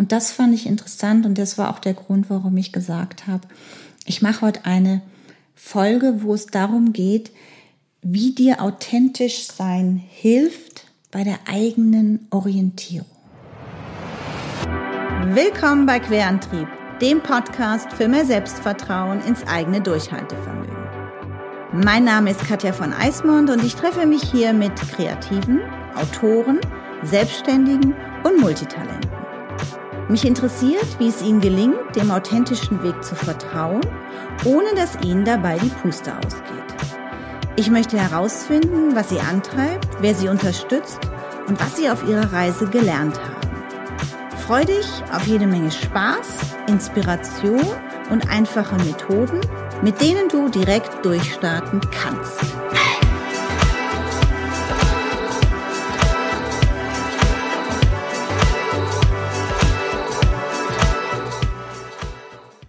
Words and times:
Und 0.00 0.12
das 0.12 0.32
fand 0.32 0.54
ich 0.54 0.64
interessant 0.64 1.26
und 1.26 1.36
das 1.36 1.58
war 1.58 1.68
auch 1.68 1.78
der 1.78 1.92
Grund, 1.92 2.30
warum 2.30 2.56
ich 2.56 2.72
gesagt 2.72 3.26
habe, 3.26 3.46
ich 4.06 4.22
mache 4.22 4.40
heute 4.40 4.64
eine 4.64 5.02
Folge, 5.54 6.22
wo 6.22 6.32
es 6.32 6.46
darum 6.46 6.94
geht, 6.94 7.30
wie 8.00 8.34
dir 8.34 8.62
authentisch 8.62 9.46
sein 9.46 10.02
hilft 10.08 10.86
bei 11.10 11.22
der 11.22 11.38
eigenen 11.46 12.26
Orientierung. 12.30 13.10
Willkommen 15.34 15.84
bei 15.84 16.00
Querantrieb, 16.00 16.68
dem 17.02 17.22
Podcast 17.22 17.92
für 17.92 18.08
mehr 18.08 18.24
Selbstvertrauen 18.24 19.20
ins 19.26 19.46
eigene 19.46 19.82
Durchhaltevermögen. 19.82 20.78
Mein 21.74 22.04
Name 22.04 22.30
ist 22.30 22.40
Katja 22.48 22.72
von 22.72 22.94
Eismond 22.94 23.50
und 23.50 23.62
ich 23.62 23.74
treffe 23.74 24.06
mich 24.06 24.22
hier 24.22 24.54
mit 24.54 24.74
Kreativen, 24.76 25.60
Autoren, 25.94 26.58
Selbstständigen 27.02 27.94
und 28.24 28.40
Multitalenten. 28.40 29.19
Mich 30.10 30.24
interessiert, 30.24 30.98
wie 30.98 31.06
es 31.06 31.22
ihnen 31.22 31.40
gelingt, 31.40 31.94
dem 31.94 32.10
authentischen 32.10 32.82
Weg 32.82 33.04
zu 33.04 33.14
vertrauen, 33.14 33.80
ohne 34.44 34.74
dass 34.74 35.00
ihnen 35.04 35.24
dabei 35.24 35.56
die 35.56 35.68
Puste 35.68 36.12
ausgeht. 36.12 36.42
Ich 37.54 37.70
möchte 37.70 37.96
herausfinden, 37.96 38.96
was 38.96 39.10
sie 39.10 39.20
antreibt, 39.20 39.86
wer 40.00 40.16
sie 40.16 40.28
unterstützt 40.28 40.98
und 41.46 41.60
was 41.60 41.76
sie 41.76 41.88
auf 41.88 42.08
ihrer 42.08 42.32
Reise 42.32 42.66
gelernt 42.66 43.20
haben. 43.20 44.36
Freu 44.44 44.64
dich 44.64 44.88
auf 45.12 45.28
jede 45.28 45.46
Menge 45.46 45.70
Spaß, 45.70 46.56
Inspiration 46.66 47.64
und 48.10 48.28
einfache 48.28 48.74
Methoden, 48.84 49.40
mit 49.80 50.00
denen 50.00 50.28
du 50.28 50.48
direkt 50.48 51.04
durchstarten 51.04 51.80
kannst. 51.92 52.40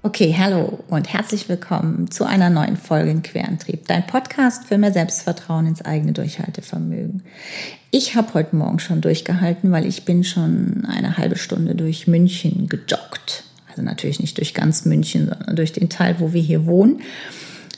Okay, 0.03 0.35
hallo 0.35 0.79
und 0.87 1.13
herzlich 1.13 1.47
willkommen 1.47 2.09
zu 2.09 2.25
einer 2.25 2.49
neuen 2.49 2.75
Folge 2.75 3.11
in 3.11 3.21
Querantrieb, 3.21 3.87
dein 3.87 4.07
Podcast 4.07 4.65
für 4.65 4.79
mehr 4.79 4.91
Selbstvertrauen 4.91 5.67
ins 5.67 5.85
eigene 5.85 6.11
Durchhaltevermögen. 6.11 7.21
Ich 7.91 8.15
habe 8.15 8.33
heute 8.33 8.55
Morgen 8.55 8.79
schon 8.79 9.01
durchgehalten, 9.01 9.71
weil 9.71 9.85
ich 9.85 10.03
bin 10.03 10.23
schon 10.23 10.87
eine 10.89 11.17
halbe 11.17 11.37
Stunde 11.37 11.75
durch 11.75 12.07
München 12.07 12.67
gejoggt. 12.67 13.43
Also 13.69 13.83
natürlich 13.83 14.19
nicht 14.19 14.39
durch 14.39 14.55
ganz 14.55 14.85
München, 14.85 15.27
sondern 15.27 15.55
durch 15.55 15.71
den 15.71 15.87
Teil, 15.87 16.15
wo 16.17 16.33
wir 16.33 16.41
hier 16.41 16.65
wohnen 16.65 17.03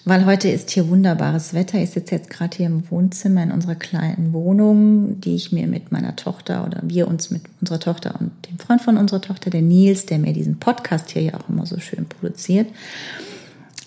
weil 0.05 0.25
heute 0.25 0.49
ist 0.49 0.69
hier 0.71 0.89
wunderbares 0.89 1.53
Wetter. 1.53 1.79
Ich 1.79 1.91
sitze 1.91 2.15
jetzt 2.15 2.29
gerade 2.29 2.57
hier 2.57 2.65
im 2.65 2.89
Wohnzimmer 2.91 3.43
in 3.43 3.51
unserer 3.51 3.75
kleinen 3.75 4.33
Wohnung, 4.33 5.21
die 5.21 5.35
ich 5.35 5.51
mir 5.51 5.67
mit 5.67 5.91
meiner 5.91 6.15
Tochter 6.15 6.65
oder 6.65 6.81
wir 6.83 7.07
uns 7.07 7.31
mit 7.31 7.43
unserer 7.61 7.79
Tochter 7.79 8.15
und 8.19 8.31
dem 8.49 8.59
Freund 8.59 8.81
von 8.81 8.97
unserer 8.97 9.21
Tochter, 9.21 9.49
der 9.49 9.61
Nils, 9.61 10.05
der 10.05 10.19
mir 10.19 10.33
diesen 10.33 10.59
Podcast 10.59 11.11
hier 11.11 11.21
ja 11.21 11.33
auch 11.35 11.47
immer 11.47 11.65
so 11.65 11.79
schön 11.79 12.05
produziert, 12.05 12.67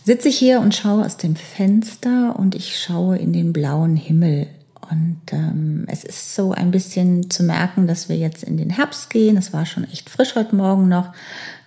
sitze 0.04 0.28
ich 0.28 0.38
hier 0.38 0.60
und 0.60 0.74
schaue 0.74 1.04
aus 1.04 1.18
dem 1.18 1.36
Fenster 1.36 2.38
und 2.38 2.54
ich 2.54 2.78
schaue 2.78 3.18
in 3.18 3.32
den 3.32 3.52
blauen 3.52 3.96
Himmel. 3.96 4.46
Und 4.90 5.20
ähm, 5.32 5.84
es 5.88 6.04
ist 6.04 6.34
so 6.34 6.52
ein 6.52 6.70
bisschen 6.70 7.28
zu 7.28 7.42
merken, 7.42 7.86
dass 7.88 8.08
wir 8.08 8.16
jetzt 8.16 8.44
in 8.44 8.56
den 8.56 8.70
Herbst 8.70 9.10
gehen. 9.10 9.36
Es 9.36 9.52
war 9.52 9.66
schon 9.66 9.84
echt 9.84 10.08
frisch 10.08 10.36
heute 10.36 10.54
Morgen 10.54 10.88
noch. 10.88 11.12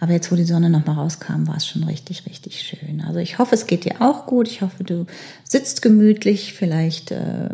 Aber 0.02 0.14
jetzt, 0.14 0.32
wo 0.32 0.36
die 0.36 0.46
Sonne 0.46 0.70
noch 0.70 0.86
mal 0.86 0.94
rauskam, 0.94 1.48
war 1.48 1.58
es 1.58 1.68
schon 1.68 1.84
richtig, 1.84 2.26
richtig 2.26 2.62
schön. 2.62 3.02
Also 3.06 3.20
ich 3.20 3.38
hoffe, 3.38 3.56
es 3.56 3.68
geht 3.68 3.84
dir 3.84 4.02
auch 4.02 4.26
gut. 4.26 4.48
Ich 4.48 4.62
hoffe, 4.62 4.84
du 4.84 5.06
sitzt 5.44 5.82
gemütlich. 5.82 6.54
Vielleicht 6.54 7.12
äh, 7.12 7.50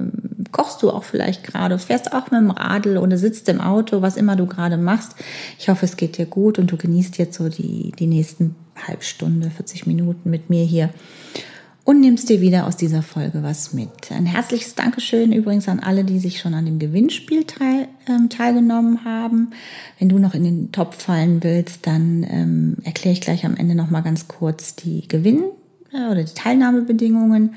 kochst 0.51 0.83
du 0.83 0.91
auch 0.91 1.03
vielleicht 1.03 1.43
gerade, 1.43 1.79
fährst 1.79 2.13
auch 2.13 2.29
mit 2.31 2.39
dem 2.39 2.51
Radl 2.51 2.97
oder 2.97 3.17
sitzt 3.17 3.49
im 3.49 3.61
Auto, 3.61 4.03
was 4.03 4.15
immer 4.15 4.35
du 4.35 4.45
gerade 4.45 4.77
machst. 4.77 5.15
Ich 5.57 5.69
hoffe, 5.69 5.85
es 5.85 5.97
geht 5.97 6.17
dir 6.17 6.27
gut 6.27 6.59
und 6.59 6.71
du 6.71 6.77
genießt 6.77 7.17
jetzt 7.17 7.37
so 7.37 7.49
die, 7.49 7.91
die 7.97 8.07
nächsten 8.07 8.55
Halbstunde, 8.87 9.49
40 9.49 9.87
Minuten 9.87 10.29
mit 10.29 10.49
mir 10.49 10.65
hier 10.65 10.91
und 11.85 12.01
nimmst 12.01 12.29
dir 12.29 12.41
wieder 12.41 12.65
aus 12.65 12.75
dieser 12.75 13.03
Folge 13.03 13.43
was 13.43 13.71
mit. 13.71 14.11
Ein 14.11 14.25
herzliches 14.25 14.73
Dankeschön 14.73 15.31
übrigens 15.31 15.69
an 15.69 15.79
alle, 15.79 16.03
die 16.03 16.19
sich 16.19 16.39
schon 16.39 16.55
an 16.55 16.65
dem 16.65 16.79
Gewinnspiel 16.79 17.45
teil, 17.45 17.87
ähm, 18.09 18.27
teilgenommen 18.29 19.05
haben. 19.05 19.51
Wenn 19.99 20.09
du 20.09 20.17
noch 20.17 20.33
in 20.33 20.43
den 20.43 20.71
Topf 20.71 21.03
fallen 21.03 21.43
willst, 21.43 21.85
dann 21.85 22.25
ähm, 22.27 22.77
erkläre 22.83 23.13
ich 23.13 23.21
gleich 23.21 23.45
am 23.45 23.55
Ende 23.55 23.75
noch 23.75 23.91
mal 23.91 24.01
ganz 24.01 24.27
kurz 24.27 24.75
die 24.75 25.07
Gewinn- 25.07 25.51
äh, 25.93 26.09
oder 26.09 26.23
die 26.23 26.33
Teilnahmebedingungen. 26.33 27.53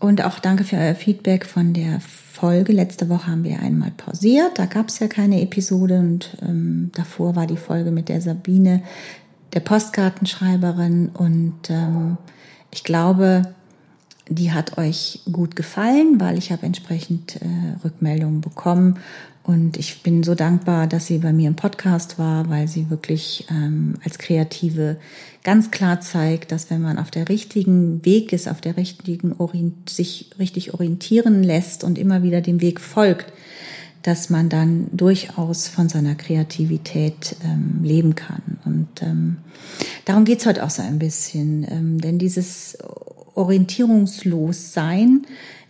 Und 0.00 0.24
auch 0.24 0.38
danke 0.38 0.64
für 0.64 0.76
euer 0.76 0.94
Feedback 0.94 1.44
von 1.44 1.74
der 1.74 2.00
Folge. 2.00 2.72
Letzte 2.72 3.10
Woche 3.10 3.26
haben 3.26 3.44
wir 3.44 3.60
einmal 3.60 3.92
pausiert. 3.94 4.58
Da 4.58 4.64
gab 4.64 4.88
es 4.88 5.00
ja 5.00 5.06
keine 5.06 5.42
Episode 5.42 5.98
und 5.98 6.36
ähm, 6.42 6.90
davor 6.94 7.36
war 7.36 7.46
die 7.46 7.58
Folge 7.58 7.90
mit 7.90 8.08
der 8.08 8.22
Sabine, 8.22 8.82
der 9.52 9.60
Postkartenschreiberin 9.60 11.10
und 11.10 11.68
ähm, 11.68 12.16
ich 12.74 12.82
glaube, 12.82 13.54
die 14.28 14.52
hat 14.52 14.78
euch 14.78 15.20
gut 15.30 15.54
gefallen, 15.54 16.18
weil 16.18 16.36
ich 16.38 16.50
habe 16.50 16.66
entsprechend 16.66 17.36
äh, 17.36 17.84
Rückmeldungen 17.84 18.40
bekommen. 18.40 18.98
Und 19.44 19.76
ich 19.76 20.02
bin 20.02 20.24
so 20.24 20.34
dankbar, 20.34 20.88
dass 20.88 21.06
sie 21.06 21.18
bei 21.18 21.32
mir 21.32 21.48
im 21.48 21.54
Podcast 21.54 22.18
war, 22.18 22.48
weil 22.50 22.66
sie 22.66 22.90
wirklich 22.90 23.46
ähm, 23.48 23.94
als 24.02 24.18
Kreative 24.18 24.96
ganz 25.44 25.70
klar 25.70 26.00
zeigt, 26.00 26.50
dass 26.50 26.68
wenn 26.70 26.82
man 26.82 26.98
auf 26.98 27.12
der 27.12 27.28
richtigen 27.28 28.04
Weg 28.04 28.32
ist, 28.32 28.48
auf 28.48 28.60
der 28.60 28.76
richtigen 28.76 29.36
sich 29.86 30.30
richtig 30.38 30.74
orientieren 30.74 31.44
lässt 31.44 31.84
und 31.84 31.96
immer 31.96 32.24
wieder 32.24 32.40
dem 32.40 32.60
Weg 32.60 32.80
folgt, 32.80 33.32
dass 34.04 34.30
man 34.30 34.48
dann 34.50 34.86
durchaus 34.92 35.66
von 35.66 35.88
seiner 35.88 36.14
Kreativität 36.14 37.36
ähm, 37.42 37.80
leben 37.82 38.14
kann. 38.14 38.58
Und 38.66 39.02
ähm, 39.02 39.38
darum 40.04 40.24
geht's 40.26 40.44
heute 40.44 40.62
auch 40.62 40.70
so 40.70 40.82
ein 40.82 40.98
bisschen. 40.98 41.66
Ähm, 41.70 42.00
denn 42.00 42.18
dieses 42.18 42.76
Orientierungslossein 43.34 45.22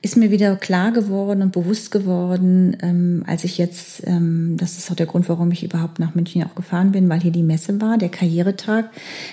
ist 0.02 0.16
mir 0.16 0.32
wieder 0.32 0.56
klar 0.56 0.90
geworden 0.90 1.42
und 1.42 1.52
bewusst 1.52 1.92
geworden, 1.92 2.76
ähm, 2.82 3.22
als 3.24 3.44
ich 3.44 3.56
jetzt, 3.56 4.02
ähm, 4.04 4.56
das 4.58 4.78
ist 4.78 4.90
auch 4.90 4.96
der 4.96 5.06
Grund, 5.06 5.28
warum 5.28 5.52
ich 5.52 5.62
überhaupt 5.62 6.00
nach 6.00 6.16
München 6.16 6.42
auch 6.42 6.56
gefahren 6.56 6.90
bin, 6.90 7.08
weil 7.08 7.20
hier 7.20 7.30
die 7.30 7.44
Messe 7.44 7.80
war, 7.80 7.98
der 7.98 8.08
Karrieretag. 8.08 8.90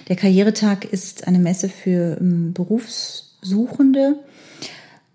Der 0.09 0.15
Karrieretag 0.15 0.85
ist 0.85 1.27
eine 1.27 1.39
Messe 1.39 1.69
für 1.69 2.17
ähm, 2.21 2.53
Berufssuchende 2.53 4.19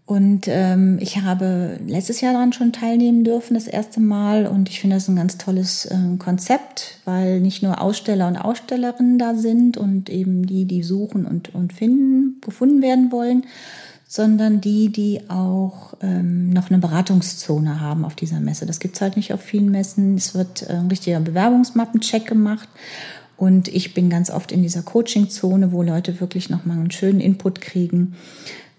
und 0.06 0.46
ähm, 0.46 0.98
ich 1.00 1.20
habe 1.22 1.80
letztes 1.84 2.20
Jahr 2.20 2.32
daran 2.32 2.52
schon 2.52 2.72
teilnehmen 2.72 3.24
dürfen, 3.24 3.54
das 3.54 3.66
erste 3.66 4.00
Mal. 4.00 4.46
Und 4.46 4.68
ich 4.68 4.80
finde 4.80 4.94
das 4.94 5.08
ein 5.08 5.16
ganz 5.16 5.36
tolles 5.36 5.90
ähm, 5.90 6.20
Konzept, 6.20 7.00
weil 7.04 7.40
nicht 7.40 7.64
nur 7.64 7.80
Aussteller 7.80 8.28
und 8.28 8.36
Ausstellerinnen 8.36 9.18
da 9.18 9.34
sind 9.34 9.76
und 9.76 10.08
eben 10.08 10.46
die, 10.46 10.64
die 10.64 10.84
suchen 10.84 11.26
und, 11.26 11.52
und 11.56 11.72
finden, 11.72 12.40
gefunden 12.40 12.82
werden 12.82 13.10
wollen, 13.10 13.46
sondern 14.06 14.60
die, 14.60 14.92
die 14.92 15.28
auch 15.28 15.94
ähm, 16.00 16.50
noch 16.50 16.70
eine 16.70 16.78
Beratungszone 16.78 17.80
haben 17.80 18.04
auf 18.04 18.14
dieser 18.14 18.38
Messe. 18.38 18.64
Das 18.64 18.78
gibt's 18.78 19.00
halt 19.00 19.16
nicht 19.16 19.32
auf 19.32 19.40
vielen 19.40 19.72
Messen. 19.72 20.14
Es 20.14 20.36
wird 20.36 20.70
äh, 20.70 20.74
ein 20.74 20.86
richtiger 20.86 21.18
Bewerbungsmappencheck 21.18 22.26
gemacht. 22.26 22.68
Und 23.36 23.66
ich 23.66 23.92
bin 23.92 24.08
ganz 24.08 24.30
oft 24.30 24.52
in 24.52 24.62
dieser 24.62 24.82
Coachingzone, 24.82 25.72
wo 25.72 25.82
Leute 25.82 26.20
wirklich 26.20 26.48
nochmal 26.48 26.78
einen 26.78 26.92
schönen 26.92 27.20
Input 27.20 27.60
kriegen 27.60 28.14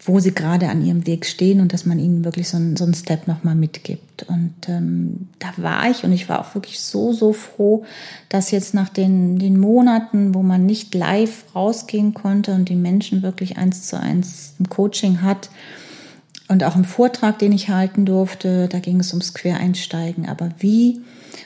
wo 0.08 0.20
sie 0.20 0.34
gerade 0.34 0.70
an 0.70 0.84
ihrem 0.84 1.06
Weg 1.06 1.26
stehen 1.26 1.60
und 1.60 1.74
dass 1.74 1.86
man 1.86 2.00
ihnen 2.00 2.24
wirklich 2.24 2.48
so, 2.48 2.56
einen, 2.56 2.78
so 2.78 2.86
einen 2.86 2.94
Step 2.94 3.28
nochmal 3.28 3.56
mitgibt. 3.56 4.24
Und 4.24 4.54
ähm, 4.70 5.28
da 5.38 5.50
war 5.58 5.90
ich 5.92 6.06
und 6.06 6.14
ich 6.14 6.30
war 6.30 6.40
auch 6.40 6.56
wirklich 6.56 6.80
so, 6.80 7.12
so 7.12 7.34
froh, 7.34 7.84
dass 8.30 8.52
jetzt 8.52 8.74
nach 8.74 8.88
den, 8.88 9.38
den 9.38 9.60
Monaten, 9.60 10.34
wo 10.34 10.44
man 10.44 10.66
nicht 10.66 10.96
live 10.96 11.44
rausgehen 11.54 12.14
konnte 12.14 12.54
und 12.54 12.70
die 12.70 12.76
Menschen 12.76 13.22
wirklich 13.22 13.58
eins 13.58 13.86
zu 13.88 14.00
eins 14.00 14.54
im 14.60 14.70
Coaching 14.70 15.22
hat, 15.22 15.50
und 16.48 16.64
auch 16.64 16.76
im 16.76 16.86
Vortrag, 16.86 17.40
den 17.40 17.52
ich 17.52 17.70
halten 17.70 18.06
durfte, 18.06 18.68
da 18.68 18.80
ging 18.80 19.00
es 19.00 19.12
ums 19.12 19.34
Quereinsteigen. 19.34 20.30
Aber 20.30 20.50
wie 20.60 21.02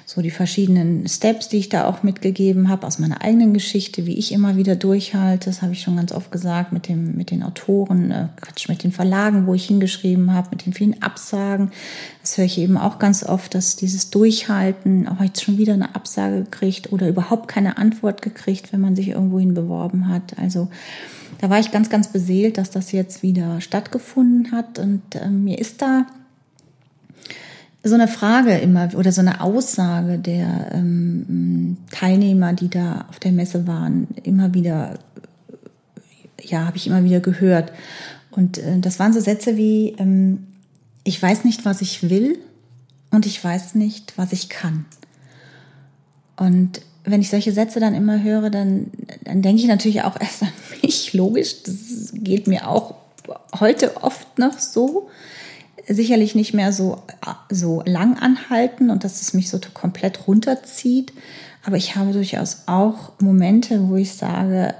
so 0.05 0.21
die 0.21 0.29
verschiedenen 0.29 1.07
Steps, 1.07 1.47
die 1.47 1.57
ich 1.57 1.69
da 1.69 1.87
auch 1.87 2.03
mitgegeben 2.03 2.69
habe 2.69 2.85
aus 2.85 2.99
meiner 2.99 3.21
eigenen 3.21 3.53
Geschichte, 3.53 4.05
wie 4.05 4.17
ich 4.17 4.31
immer 4.31 4.57
wieder 4.57 4.75
durchhalte, 4.75 5.49
das 5.49 5.61
habe 5.61 5.73
ich 5.73 5.81
schon 5.81 5.95
ganz 5.95 6.11
oft 6.11 6.31
gesagt, 6.31 6.71
mit, 6.71 6.87
dem, 6.87 7.15
mit 7.15 7.31
den 7.31 7.43
Autoren, 7.43 8.11
äh, 8.11 8.27
Quatsch, 8.39 8.69
mit 8.69 8.83
den 8.83 8.91
Verlagen, 8.91 9.47
wo 9.47 9.53
ich 9.53 9.65
hingeschrieben 9.65 10.33
habe, 10.33 10.49
mit 10.51 10.65
den 10.65 10.73
vielen 10.73 11.01
Absagen. 11.01 11.71
Das 12.21 12.37
höre 12.37 12.45
ich 12.45 12.57
eben 12.59 12.77
auch 12.77 12.99
ganz 12.99 13.23
oft, 13.23 13.55
dass 13.55 13.75
dieses 13.75 14.11
Durchhalten, 14.11 15.07
auch 15.07 15.21
jetzt 15.21 15.43
schon 15.43 15.57
wieder 15.57 15.73
eine 15.73 15.95
Absage 15.95 16.43
gekriegt 16.43 16.91
oder 16.91 17.07
überhaupt 17.07 17.47
keine 17.47 17.77
Antwort 17.77 18.21
gekriegt, 18.21 18.71
wenn 18.71 18.81
man 18.81 18.95
sich 18.95 19.09
irgendwohin 19.09 19.53
beworben 19.53 20.09
hat. 20.09 20.37
Also 20.37 20.69
da 21.41 21.49
war 21.49 21.59
ich 21.59 21.71
ganz, 21.71 21.89
ganz 21.89 22.07
beseelt, 22.07 22.59
dass 22.59 22.69
das 22.69 22.91
jetzt 22.91 23.23
wieder 23.23 23.61
stattgefunden 23.61 24.51
hat 24.51 24.77
und 24.77 25.01
äh, 25.15 25.27
mir 25.27 25.57
ist 25.57 25.81
da 25.81 26.05
so 27.83 27.95
eine 27.95 28.07
Frage 28.07 28.53
immer 28.59 28.89
oder 28.95 29.11
so 29.11 29.21
eine 29.21 29.41
Aussage 29.41 30.19
der 30.19 30.71
ähm, 30.71 31.77
Teilnehmer, 31.91 32.53
die 32.53 32.69
da 32.69 33.05
auf 33.09 33.19
der 33.19 33.31
Messe 33.31 33.65
waren, 33.65 34.07
immer 34.21 34.53
wieder, 34.53 34.99
ja, 36.39 36.67
habe 36.67 36.77
ich 36.77 36.85
immer 36.85 37.03
wieder 37.03 37.21
gehört. 37.21 37.73
Und 38.29 38.59
äh, 38.59 38.79
das 38.79 38.99
waren 38.99 39.13
so 39.13 39.19
Sätze 39.19 39.57
wie, 39.57 39.95
ähm, 39.97 40.45
ich 41.03 41.19
weiß 41.19 41.43
nicht, 41.43 41.65
was 41.65 41.81
ich 41.81 42.07
will 42.07 42.37
und 43.09 43.25
ich 43.25 43.43
weiß 43.43 43.73
nicht, 43.73 44.13
was 44.15 44.31
ich 44.31 44.47
kann. 44.47 44.85
Und 46.37 46.81
wenn 47.03 47.21
ich 47.21 47.29
solche 47.29 47.51
Sätze 47.51 47.79
dann 47.79 47.95
immer 47.95 48.21
höre, 48.21 48.49
dann, 48.49 48.91
dann 49.23 49.41
denke 49.41 49.61
ich 49.61 49.67
natürlich 49.67 50.03
auch 50.03 50.19
erst 50.19 50.43
an 50.43 50.53
mich, 50.81 51.13
logisch. 51.13 51.63
Das 51.63 52.11
geht 52.13 52.47
mir 52.47 52.67
auch 52.67 52.95
heute 53.59 53.97
oft 54.03 54.37
noch 54.37 54.59
so. 54.59 55.09
Sicherlich 55.87 56.35
nicht 56.35 56.53
mehr 56.53 56.71
so, 56.71 57.01
so 57.49 57.81
lang 57.85 58.17
anhalten 58.17 58.91
und 58.91 59.03
dass 59.03 59.21
es 59.21 59.33
mich 59.33 59.49
so 59.49 59.59
komplett 59.73 60.27
runterzieht. 60.27 61.11
Aber 61.63 61.77
ich 61.77 61.95
habe 61.95 62.11
durchaus 62.11 62.63
auch 62.67 63.13
Momente, 63.19 63.87
wo 63.89 63.95
ich 63.95 64.13
sage, 64.13 64.75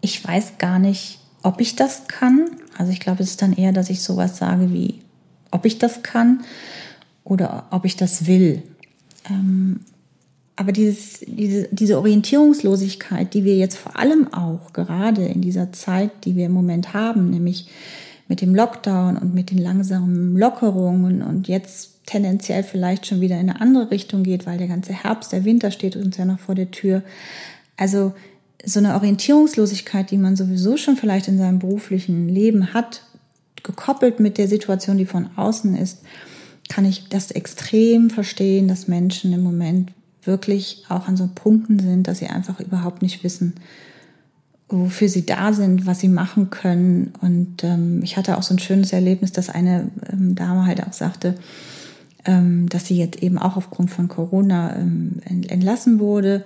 ich 0.00 0.26
weiß 0.26 0.58
gar 0.58 0.78
nicht, 0.78 1.18
ob 1.42 1.60
ich 1.60 1.76
das 1.76 2.08
kann. 2.08 2.50
Also 2.76 2.92
ich 2.92 3.00
glaube, 3.00 3.22
es 3.22 3.30
ist 3.30 3.42
dann 3.42 3.54
eher, 3.54 3.72
dass 3.72 3.90
ich 3.90 4.02
sowas 4.02 4.36
sage 4.36 4.72
wie, 4.72 5.00
ob 5.50 5.64
ich 5.64 5.78
das 5.78 6.02
kann 6.02 6.44
oder 7.24 7.66
ob 7.70 7.84
ich 7.84 7.96
das 7.96 8.26
will. 8.26 8.62
Ähm, 9.30 9.80
aber 10.56 10.72
dieses, 10.72 11.20
diese, 11.26 11.68
diese 11.72 11.98
Orientierungslosigkeit, 11.98 13.34
die 13.34 13.44
wir 13.44 13.56
jetzt 13.56 13.76
vor 13.76 13.98
allem 13.98 14.32
auch 14.32 14.72
gerade 14.72 15.24
in 15.24 15.40
dieser 15.40 15.72
Zeit, 15.72 16.10
die 16.24 16.36
wir 16.36 16.46
im 16.46 16.52
Moment 16.52 16.94
haben, 16.94 17.30
nämlich 17.30 17.68
mit 18.28 18.40
dem 18.40 18.54
Lockdown 18.54 19.18
und 19.18 19.34
mit 19.34 19.50
den 19.50 19.58
langsamen 19.58 20.36
Lockerungen 20.36 21.22
und 21.22 21.48
jetzt 21.48 22.06
tendenziell 22.06 22.62
vielleicht 22.62 23.06
schon 23.06 23.20
wieder 23.20 23.38
in 23.38 23.50
eine 23.50 23.60
andere 23.60 23.90
Richtung 23.90 24.22
geht, 24.22 24.46
weil 24.46 24.58
der 24.58 24.68
ganze 24.68 24.92
Herbst, 24.92 25.32
der 25.32 25.44
Winter 25.44 25.70
steht 25.70 25.96
uns 25.96 26.16
ja 26.16 26.24
noch 26.24 26.38
vor 26.38 26.54
der 26.54 26.70
Tür. 26.70 27.02
Also 27.76 28.14
so 28.64 28.78
eine 28.78 28.94
Orientierungslosigkeit, 28.94 30.10
die 30.10 30.18
man 30.18 30.36
sowieso 30.36 30.76
schon 30.76 30.96
vielleicht 30.96 31.28
in 31.28 31.38
seinem 31.38 31.58
beruflichen 31.58 32.28
Leben 32.28 32.72
hat, 32.72 33.02
gekoppelt 33.62 34.20
mit 34.20 34.38
der 34.38 34.48
Situation, 34.48 34.98
die 34.98 35.06
von 35.06 35.30
außen 35.36 35.76
ist, 35.76 36.02
kann 36.68 36.84
ich 36.84 37.08
das 37.08 37.30
extrem 37.30 38.10
verstehen, 38.10 38.68
dass 38.68 38.88
Menschen 38.88 39.32
im 39.32 39.42
Moment 39.42 39.90
wirklich 40.26 40.84
auch 40.88 41.08
an 41.08 41.16
so 41.16 41.28
Punkten 41.34 41.78
sind, 41.78 42.08
dass 42.08 42.18
sie 42.18 42.26
einfach 42.26 42.60
überhaupt 42.60 43.02
nicht 43.02 43.24
wissen, 43.24 43.54
wofür 44.68 45.08
sie 45.08 45.26
da 45.26 45.52
sind, 45.52 45.86
was 45.86 46.00
sie 46.00 46.08
machen 46.08 46.50
können. 46.50 47.12
Und 47.20 47.64
ähm, 47.64 48.00
ich 48.02 48.16
hatte 48.16 48.36
auch 48.38 48.42
so 48.42 48.54
ein 48.54 48.58
schönes 48.58 48.92
Erlebnis, 48.92 49.32
dass 49.32 49.50
eine 49.50 49.90
ähm, 50.10 50.34
Dame 50.34 50.66
halt 50.66 50.82
auch 50.86 50.92
sagte, 50.92 51.34
ähm, 52.24 52.68
dass 52.68 52.86
sie 52.86 52.96
jetzt 52.96 53.22
eben 53.22 53.38
auch 53.38 53.56
aufgrund 53.56 53.90
von 53.90 54.08
Corona 54.08 54.76
ähm, 54.76 55.20
entlassen 55.24 55.98
wurde 55.98 56.44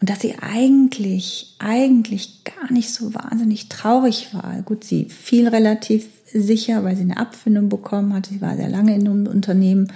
und 0.00 0.10
dass 0.10 0.20
sie 0.20 0.34
eigentlich, 0.40 1.54
eigentlich 1.58 2.42
gar 2.44 2.72
nicht 2.72 2.92
so 2.92 3.14
wahnsinnig 3.14 3.68
traurig 3.68 4.34
war. 4.34 4.62
Gut, 4.64 4.82
sie 4.82 5.04
fiel 5.04 5.48
relativ 5.48 6.06
sicher, 6.32 6.84
weil 6.84 6.96
sie 6.96 7.02
eine 7.02 7.16
Abfindung 7.16 7.68
bekommen 7.68 8.12
hat. 8.14 8.26
Sie 8.26 8.40
war 8.40 8.56
sehr 8.56 8.68
lange 8.68 8.94
in 8.94 9.06
einem 9.06 9.26
Unternehmen 9.26 9.92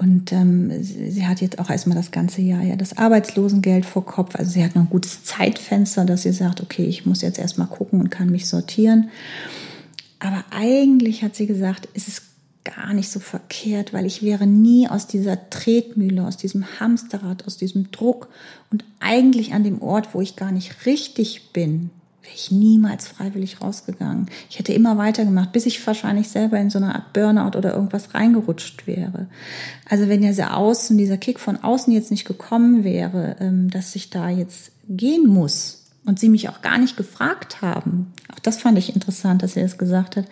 und 0.00 0.32
ähm, 0.32 0.82
sie, 0.82 1.10
sie, 1.10 1.26
hat 1.26 1.42
jetzt 1.42 1.58
auch 1.58 1.68
erstmal 1.68 1.94
das 1.94 2.10
ganze 2.10 2.40
Jahr 2.40 2.62
ja 2.62 2.74
das 2.74 2.96
Arbeitslosengeld 2.96 3.84
vor 3.84 4.06
Kopf. 4.06 4.34
Also 4.34 4.52
sie 4.52 4.64
hat 4.64 4.74
noch 4.74 4.84
ein 4.84 4.88
gutes 4.88 5.24
Zeitfenster, 5.24 6.06
dass 6.06 6.22
sie 6.22 6.32
sagt, 6.32 6.62
okay, 6.62 6.86
ich 6.86 7.04
muss 7.04 7.20
jetzt 7.20 7.38
erstmal 7.38 7.66
gucken 7.66 8.00
und 8.00 8.08
kann 8.08 8.30
mich 8.30 8.48
sortieren. 8.48 9.10
Aber 10.18 10.42
eigentlich 10.50 11.22
hat 11.22 11.36
sie 11.36 11.46
gesagt, 11.46 11.86
ist 11.92 12.08
es 12.08 12.22
gar 12.64 12.94
nicht 12.94 13.10
so 13.10 13.20
verkehrt, 13.20 13.92
weil 13.92 14.06
ich 14.06 14.22
wäre 14.22 14.46
nie 14.46 14.88
aus 14.88 15.06
dieser 15.06 15.50
Tretmühle, 15.50 16.26
aus 16.26 16.38
diesem 16.38 16.80
Hamsterrad, 16.80 17.46
aus 17.46 17.58
diesem 17.58 17.90
Druck 17.90 18.28
und 18.70 18.86
eigentlich 19.00 19.52
an 19.52 19.64
dem 19.64 19.82
Ort, 19.82 20.14
wo 20.14 20.22
ich 20.22 20.34
gar 20.34 20.50
nicht 20.50 20.86
richtig 20.86 21.52
bin, 21.52 21.90
wäre 22.22 22.34
ich 22.34 22.50
niemals 22.50 23.08
freiwillig 23.08 23.60
rausgegangen. 23.60 24.26
Ich 24.50 24.58
hätte 24.58 24.72
immer 24.72 24.98
weitergemacht, 24.98 25.52
bis 25.52 25.66
ich 25.66 25.84
wahrscheinlich 25.86 26.28
selber 26.28 26.58
in 26.58 26.70
so 26.70 26.78
eine 26.78 26.94
Art 26.94 27.12
Burnout 27.12 27.56
oder 27.56 27.72
irgendwas 27.74 28.14
reingerutscht 28.14 28.86
wäre. 28.86 29.26
Also 29.88 30.08
wenn 30.08 30.20
dieser 30.20 30.56
Außen, 30.56 30.98
dieser 30.98 31.16
Kick 31.16 31.40
von 31.40 31.56
außen 31.56 31.92
jetzt 31.92 32.10
nicht 32.10 32.26
gekommen 32.26 32.84
wäre, 32.84 33.36
ähm, 33.40 33.70
dass 33.70 33.96
ich 33.96 34.10
da 34.10 34.28
jetzt 34.28 34.72
gehen 34.88 35.26
muss 35.26 35.84
und 36.04 36.18
sie 36.18 36.28
mich 36.28 36.48
auch 36.48 36.62
gar 36.62 36.78
nicht 36.78 36.96
gefragt 36.96 37.62
haben, 37.62 38.12
auch 38.32 38.38
das 38.38 38.58
fand 38.58 38.78
ich 38.78 38.94
interessant, 38.94 39.42
dass 39.42 39.56
er 39.56 39.62
das 39.62 39.78
gesagt 39.78 40.16
hat. 40.16 40.26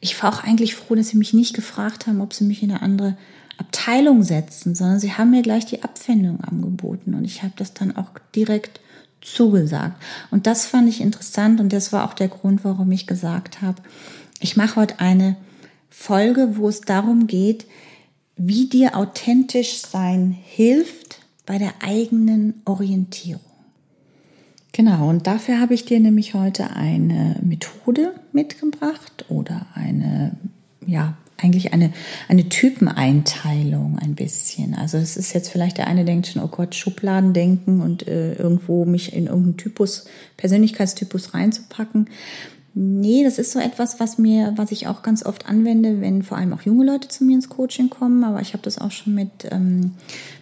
Ich 0.00 0.20
war 0.20 0.34
auch 0.34 0.42
eigentlich 0.42 0.74
froh, 0.74 0.96
dass 0.96 1.08
sie 1.08 1.18
mich 1.18 1.32
nicht 1.32 1.54
gefragt 1.54 2.08
haben, 2.08 2.20
ob 2.20 2.34
sie 2.34 2.44
mich 2.44 2.62
in 2.62 2.72
eine 2.72 2.82
andere 2.82 3.16
Abteilung 3.58 4.24
setzen, 4.24 4.74
sondern 4.74 4.98
sie 4.98 5.12
haben 5.12 5.30
mir 5.30 5.42
gleich 5.42 5.66
die 5.66 5.84
Abfindung 5.84 6.40
angeboten 6.40 7.14
und 7.14 7.24
ich 7.24 7.44
habe 7.44 7.52
das 7.56 7.74
dann 7.74 7.96
auch 7.96 8.10
direkt 8.34 8.80
zugesagt. 9.22 10.00
Und 10.30 10.46
das 10.46 10.66
fand 10.66 10.88
ich 10.88 11.00
interessant 11.00 11.60
und 11.60 11.72
das 11.72 11.92
war 11.92 12.04
auch 12.04 12.14
der 12.14 12.28
Grund, 12.28 12.64
warum 12.64 12.92
ich 12.92 13.06
gesagt 13.06 13.62
habe, 13.62 13.80
ich 14.40 14.56
mache 14.56 14.76
heute 14.76 15.00
eine 15.00 15.36
Folge, 15.88 16.56
wo 16.56 16.68
es 16.68 16.80
darum 16.80 17.26
geht, 17.26 17.66
wie 18.36 18.68
dir 18.68 18.96
authentisch 18.96 19.78
sein 19.78 20.32
hilft 20.32 21.20
bei 21.46 21.58
der 21.58 21.72
eigenen 21.82 22.60
Orientierung. 22.64 23.40
Genau, 24.72 25.08
und 25.08 25.26
dafür 25.26 25.60
habe 25.60 25.74
ich 25.74 25.84
dir 25.84 26.00
nämlich 26.00 26.34
heute 26.34 26.70
eine 26.70 27.36
Methode 27.42 28.14
mitgebracht 28.32 29.26
oder 29.28 29.66
eine 29.74 30.36
ja, 30.86 31.16
eigentlich 31.42 31.72
eine, 31.72 31.92
eine 32.28 32.48
Typeneinteilung 32.48 33.98
ein 33.98 34.14
bisschen. 34.14 34.74
Also 34.74 34.98
es 34.98 35.16
ist 35.16 35.32
jetzt 35.32 35.48
vielleicht 35.48 35.78
der 35.78 35.86
eine 35.86 36.04
denkt 36.04 36.28
schon, 36.28 36.42
oh 36.42 36.48
Gott, 36.48 36.74
Schubladen 36.74 37.32
denken 37.32 37.80
und 37.80 38.06
äh, 38.06 38.34
irgendwo 38.34 38.84
mich 38.84 39.12
in 39.12 39.26
irgendeinen 39.26 39.56
Typus, 39.56 40.06
Persönlichkeitstypus 40.36 41.34
reinzupacken. 41.34 42.08
Nee, 42.74 43.22
das 43.22 43.38
ist 43.38 43.52
so 43.52 43.58
etwas, 43.58 44.00
was 44.00 44.16
mir, 44.16 44.54
was 44.56 44.72
ich 44.72 44.86
auch 44.86 45.02
ganz 45.02 45.26
oft 45.26 45.46
anwende, 45.46 46.00
wenn 46.00 46.22
vor 46.22 46.38
allem 46.38 46.54
auch 46.54 46.62
junge 46.62 46.86
Leute 46.86 47.08
zu 47.08 47.24
mir 47.24 47.34
ins 47.34 47.50
Coaching 47.50 47.90
kommen. 47.90 48.24
Aber 48.24 48.40
ich 48.40 48.54
habe 48.54 48.62
das 48.62 48.78
auch 48.78 48.90
schon 48.90 49.14
mit, 49.14 49.30
ähm, 49.50 49.92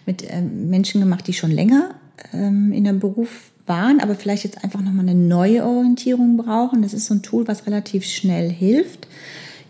mit 0.05 0.23
ähm, 0.29 0.69
Menschen 0.69 1.01
gemacht, 1.01 1.27
die 1.27 1.33
schon 1.33 1.51
länger 1.51 1.95
ähm, 2.33 2.71
in 2.71 2.87
einem 2.87 2.99
Beruf 2.99 3.51
waren, 3.65 3.99
aber 3.99 4.15
vielleicht 4.15 4.43
jetzt 4.43 4.63
einfach 4.63 4.81
nochmal 4.81 5.07
eine 5.07 5.15
neue 5.15 5.65
Orientierung 5.65 6.37
brauchen. 6.37 6.81
Das 6.81 6.93
ist 6.93 7.05
so 7.05 7.15
ein 7.15 7.21
Tool, 7.21 7.47
was 7.47 7.67
relativ 7.67 8.05
schnell 8.05 8.49
hilft. 8.49 9.07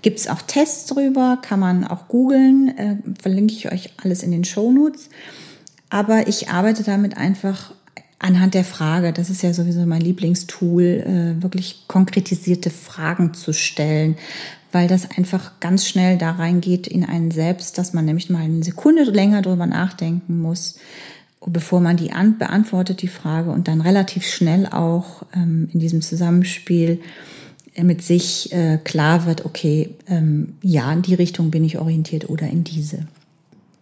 Gibt 0.02 0.20
es 0.20 0.28
auch 0.28 0.42
Tests 0.42 0.88
drüber, 0.88 1.38
kann 1.42 1.60
man 1.60 1.86
auch 1.86 2.08
googeln, 2.08 2.78
äh, 2.78 2.96
verlinke 3.22 3.54
ich 3.54 3.72
euch 3.72 3.92
alles 4.04 4.24
in 4.24 4.32
den 4.32 4.44
Show 4.44 4.72
Notes. 4.72 5.10
Aber 5.90 6.28
ich 6.28 6.50
arbeite 6.50 6.84
damit 6.84 7.18
einfach 7.18 7.74
anhand 8.18 8.54
der 8.54 8.64
Frage, 8.64 9.14
das 9.14 9.30
ist 9.30 9.42
ja 9.42 9.54
sowieso 9.54 9.86
mein 9.86 10.02
Lieblingstool, 10.02 10.84
äh, 10.84 11.44
wirklich 11.44 11.86
konkretisierte 11.88 12.70
Fragen 12.70 13.34
zu 13.34 13.54
stellen, 13.54 14.16
weil 14.72 14.88
das 14.88 15.10
einfach 15.18 15.60
ganz 15.60 15.88
schnell 15.88 16.18
da 16.18 16.32
reingeht 16.32 16.88
in 16.88 17.04
einen 17.04 17.32
selbst, 17.32 17.78
dass 17.78 17.94
man 17.94 18.06
nämlich 18.06 18.30
mal 18.30 18.44
eine 18.44 18.64
Sekunde 18.64 19.04
länger 19.04 19.42
drüber 19.42 19.66
nachdenken 19.66 20.40
muss, 20.40 20.80
bevor 21.46 21.82
man 21.82 21.98
die 21.98 22.12
an, 22.12 22.38
beantwortet, 22.38 23.02
die 23.02 23.08
Frage, 23.08 23.52
und 23.52 23.68
dann 23.68 23.82
relativ 23.82 24.26
schnell 24.26 24.68
auch 24.68 25.24
ähm, 25.36 25.70
in 25.74 25.80
diesem 25.80 26.02
Zusammenspiel 26.02 27.02
mit 27.78 28.04
sich 28.04 28.52
äh, 28.52 28.80
klar 28.84 29.26
wird, 29.26 29.46
okay, 29.46 29.96
ähm, 30.08 30.56
ja, 30.62 30.92
in 30.92 31.02
die 31.02 31.14
Richtung 31.14 31.52
bin 31.52 31.64
ich 31.64 31.80
orientiert 31.80 32.30
oder 32.30 32.48
in 32.48 32.64
diese. 32.64 33.08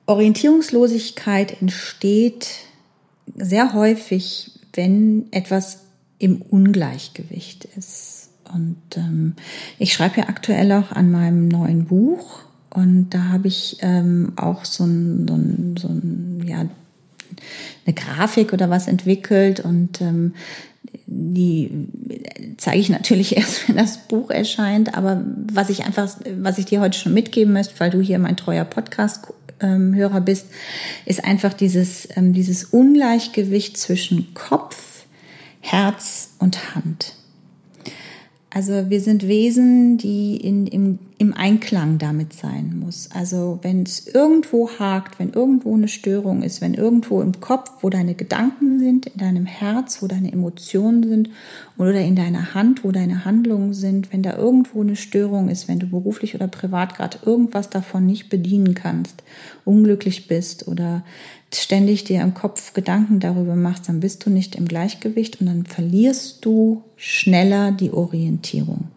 Orientierungslosigkeit 0.05 1.61
entsteht 1.61 2.47
sehr 3.35 3.73
häufig, 3.73 4.51
wenn 4.73 5.25
etwas 5.31 5.79
im 6.19 6.41
Ungleichgewicht 6.41 7.65
ist. 7.77 8.29
Und 8.53 8.77
ähm, 8.95 9.35
ich 9.77 9.93
schreibe 9.93 10.21
ja 10.21 10.29
aktuell 10.29 10.71
auch 10.71 10.91
an 10.91 11.11
meinem 11.11 11.47
neuen 11.47 11.85
Buch 11.85 12.41
und 12.71 13.09
da 13.11 13.25
habe 13.25 13.47
ich 13.47 13.77
ähm, 13.81 14.33
auch 14.35 14.65
so 14.65 14.83
ein, 14.83 15.27
so 15.27 15.35
ein, 15.35 15.75
so 15.77 15.87
ein 15.87 16.43
ja, 16.45 16.65
eine 17.85 17.95
Grafik 17.95 18.53
oder 18.53 18.69
was 18.69 18.87
entwickelt 18.87 19.59
und 19.59 20.01
ähm, 20.01 20.33
die 21.11 21.87
zeige 22.57 22.79
ich 22.79 22.89
natürlich 22.89 23.35
erst, 23.37 23.67
wenn 23.67 23.77
das 23.77 24.07
Buch 24.07 24.29
erscheint. 24.29 24.95
Aber 24.95 25.23
was 25.51 25.69
ich 25.69 25.85
einfach, 25.85 26.09
was 26.37 26.57
ich 26.57 26.65
dir 26.65 26.81
heute 26.81 26.97
schon 26.97 27.13
mitgeben 27.13 27.53
möchte, 27.53 27.79
weil 27.79 27.89
du 27.89 27.99
hier 27.99 28.19
mein 28.19 28.37
treuer 28.37 28.65
Podcast-Hörer 28.65 30.21
bist, 30.21 30.47
ist 31.05 31.23
einfach 31.23 31.53
dieses, 31.53 32.07
ähm, 32.15 32.33
dieses 32.33 32.65
Ungleichgewicht 32.65 33.77
zwischen 33.77 34.33
Kopf, 34.33 35.05
Herz 35.61 36.35
und 36.39 36.75
Hand. 36.75 37.15
Also 38.51 38.89
wir 38.89 38.99
sind 38.99 39.27
Wesen, 39.27 39.99
die 39.99 40.35
in, 40.37 40.65
im, 40.65 40.97
im 41.19 41.35
Einklang 41.35 41.99
damit 41.99 42.33
sein 42.33 42.79
muss. 42.79 43.07
Also 43.13 43.59
wenn 43.61 43.83
es 43.83 44.07
irgendwo 44.07 44.71
hakt, 44.79 45.19
wenn 45.19 45.33
irgendwo 45.33 45.75
eine 45.75 45.87
Störung 45.87 46.41
ist, 46.41 46.59
wenn 46.59 46.73
irgendwo 46.73 47.21
im 47.21 47.39
Kopf, 47.39 47.71
wo 47.81 47.91
deine 47.91 48.15
Gedanken 48.15 48.79
sind, 48.79 49.05
in 49.05 49.19
deinem 49.19 49.45
Herz, 49.45 50.01
wo 50.01 50.07
deine 50.07 50.31
Emotionen 50.31 51.07
sind 51.07 51.29
oder 51.77 52.01
in 52.01 52.15
deiner 52.15 52.55
Hand, 52.55 52.83
wo 52.83 52.91
deine 52.91 53.23
Handlungen 53.23 53.75
sind, 53.75 54.11
wenn 54.11 54.23
da 54.23 54.35
irgendwo 54.35 54.81
eine 54.81 54.95
Störung 54.95 55.49
ist, 55.49 55.67
wenn 55.67 55.77
du 55.77 55.87
beruflich 55.87 56.33
oder 56.33 56.47
privat 56.47 56.95
gerade 56.95 57.19
irgendwas 57.23 57.69
davon 57.69 58.07
nicht 58.07 58.29
bedienen 58.29 58.73
kannst, 58.73 59.21
unglücklich 59.63 60.27
bist 60.27 60.67
oder 60.67 61.03
ständig 61.53 62.03
dir 62.03 62.21
im 62.21 62.33
Kopf 62.33 62.73
Gedanken 62.73 63.19
darüber 63.19 63.55
machst, 63.55 63.89
dann 63.89 63.99
bist 63.99 64.25
du 64.25 64.29
nicht 64.29 64.55
im 64.55 64.67
Gleichgewicht 64.67 65.41
und 65.41 65.47
dann 65.47 65.65
verlierst 65.65 66.45
du 66.45 66.83
schneller 66.95 67.71
die 67.71 67.91
Orientierung. 67.91 68.89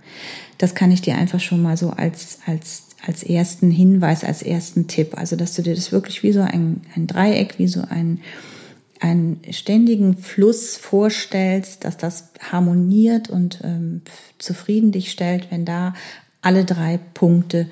Das 0.59 0.75
kann 0.75 0.91
ich 0.91 1.01
dir 1.01 1.17
einfach 1.17 1.41
schon 1.41 1.63
mal 1.63 1.77
so 1.77 1.91
als, 1.91 2.39
als, 2.47 2.85
als 3.07 3.23
ersten 3.23 3.71
Hinweis, 3.71 4.23
als 4.23 4.43
ersten 4.43 4.87
Tipp. 4.87 5.17
Also, 5.17 5.37
dass 5.37 5.55
du 5.55 5.63
dir 5.63 5.75
das 5.75 5.93
wirklich 5.93 6.23
wie 6.23 6.33
so 6.33 6.41
ein, 6.41 6.83
ein 6.95 7.07
Dreieck, 7.07 7.59
wie 7.59 7.69
so 7.69 7.83
ein, 7.89 8.21
einen 9.01 9.41
ständigen 9.51 10.17
Fluss 10.17 10.77
vorstellst, 10.77 11.85
dass 11.85 11.97
das 11.97 12.29
harmoniert 12.53 13.31
und 13.31 13.61
ähm, 13.65 14.03
zufrieden 14.39 14.93
dich 14.93 15.11
stellt, 15.11 15.51
wenn 15.51 15.65
da 15.65 15.95
alle 16.43 16.65
drei 16.65 16.99
Punkte 17.15 17.69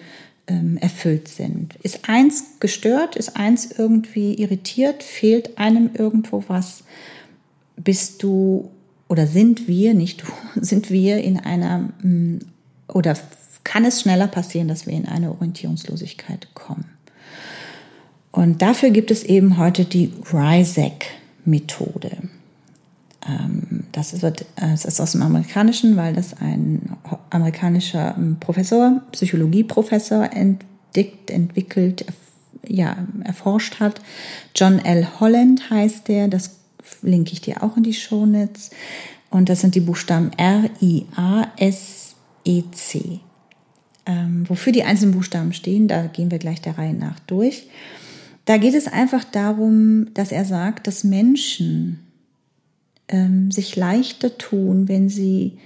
ähm, 0.51 0.77
erfüllt 0.79 1.29
sind. 1.29 1.77
Ist 1.77 2.09
eins 2.09 2.45
gestört, 2.59 3.15
ist 3.15 3.37
eins 3.37 3.71
irgendwie 3.71 4.35
irritiert, 4.35 5.05
fehlt 5.05 5.59
einem 5.59 5.91
irgendwo 5.95 6.45
was, 6.49 6.83
bist 7.77 8.23
du 8.23 8.69
oder 9.09 9.27
sind 9.27 9.69
wir, 9.69 9.95
nicht 9.95 10.23
du, 10.23 10.27
sind 10.61 10.91
wir 10.91 11.19
in 11.19 11.39
einer 11.39 11.91
mm, 12.03 12.41
oder 12.89 13.17
kann 13.63 13.85
es 13.85 14.01
schneller 14.01 14.27
passieren, 14.27 14.67
dass 14.69 14.87
wir 14.87 14.95
in 14.95 15.07
eine 15.07 15.31
Orientierungslosigkeit 15.31 16.49
kommen. 16.55 16.87
Und 18.33 18.63
dafür 18.63 18.91
gibt 18.91 19.11
es 19.11 19.23
eben 19.23 19.59
heute 19.59 19.85
die 19.85 20.13
RISEC-Methode. 20.33 22.11
Ähm, 23.27 23.85
das, 23.93 24.23
wird, 24.23 24.47
das 24.57 24.85
ist 24.85 25.01
aus 25.01 25.13
dem 25.13 25.23
Amerikanischen, 25.23 25.97
weil 25.97 26.15
das 26.15 26.41
ein 26.41 26.97
amerikanischer 27.31 28.15
ähm, 28.17 28.39
Professor, 28.41 29.03
Psychologieprofessor 29.13 30.31
entdeckt, 30.33 31.31
entwickelt, 31.31 32.07
ja, 32.67 32.97
erforscht 33.25 33.81
hat. 33.81 34.01
John 34.55 34.79
L. 34.79 35.07
Holland 35.21 35.71
heißt 35.71 36.09
der, 36.09 36.29
das 36.29 36.57
linke 37.03 37.33
ich 37.33 37.41
dir 37.41 37.63
auch 37.63 37.77
in 37.77 37.83
die 37.83 37.95
Shownotes. 37.95 38.71
Und 39.31 39.49
das 39.49 39.61
sind 39.61 39.75
die 39.75 39.81
Buchstaben 39.81 40.33
R, 40.37 40.65
I, 40.83 41.07
A, 41.15 41.47
S, 41.57 42.15
E, 42.45 42.65
C. 42.73 43.21
Ähm, 44.07 44.45
wofür 44.49 44.73
die 44.73 44.83
einzelnen 44.83 45.15
Buchstaben 45.15 45.53
stehen, 45.53 45.87
da 45.87 46.07
gehen 46.07 46.31
wir 46.31 46.39
gleich 46.39 46.61
der 46.61 46.79
Reihe 46.79 46.95
nach 46.95 47.21
durch. 47.21 47.69
Da 48.45 48.57
geht 48.57 48.75
es 48.75 48.89
einfach 48.89 49.23
darum, 49.25 50.13
dass 50.15 50.33
er 50.33 50.45
sagt, 50.45 50.87
dass 50.87 51.05
Menschen 51.05 52.01
ähm, 53.11 53.51
sich 53.51 53.77
leichter 53.77 54.39
tun, 54.39 54.89
wenn 54.89 55.09
sie 55.09 55.59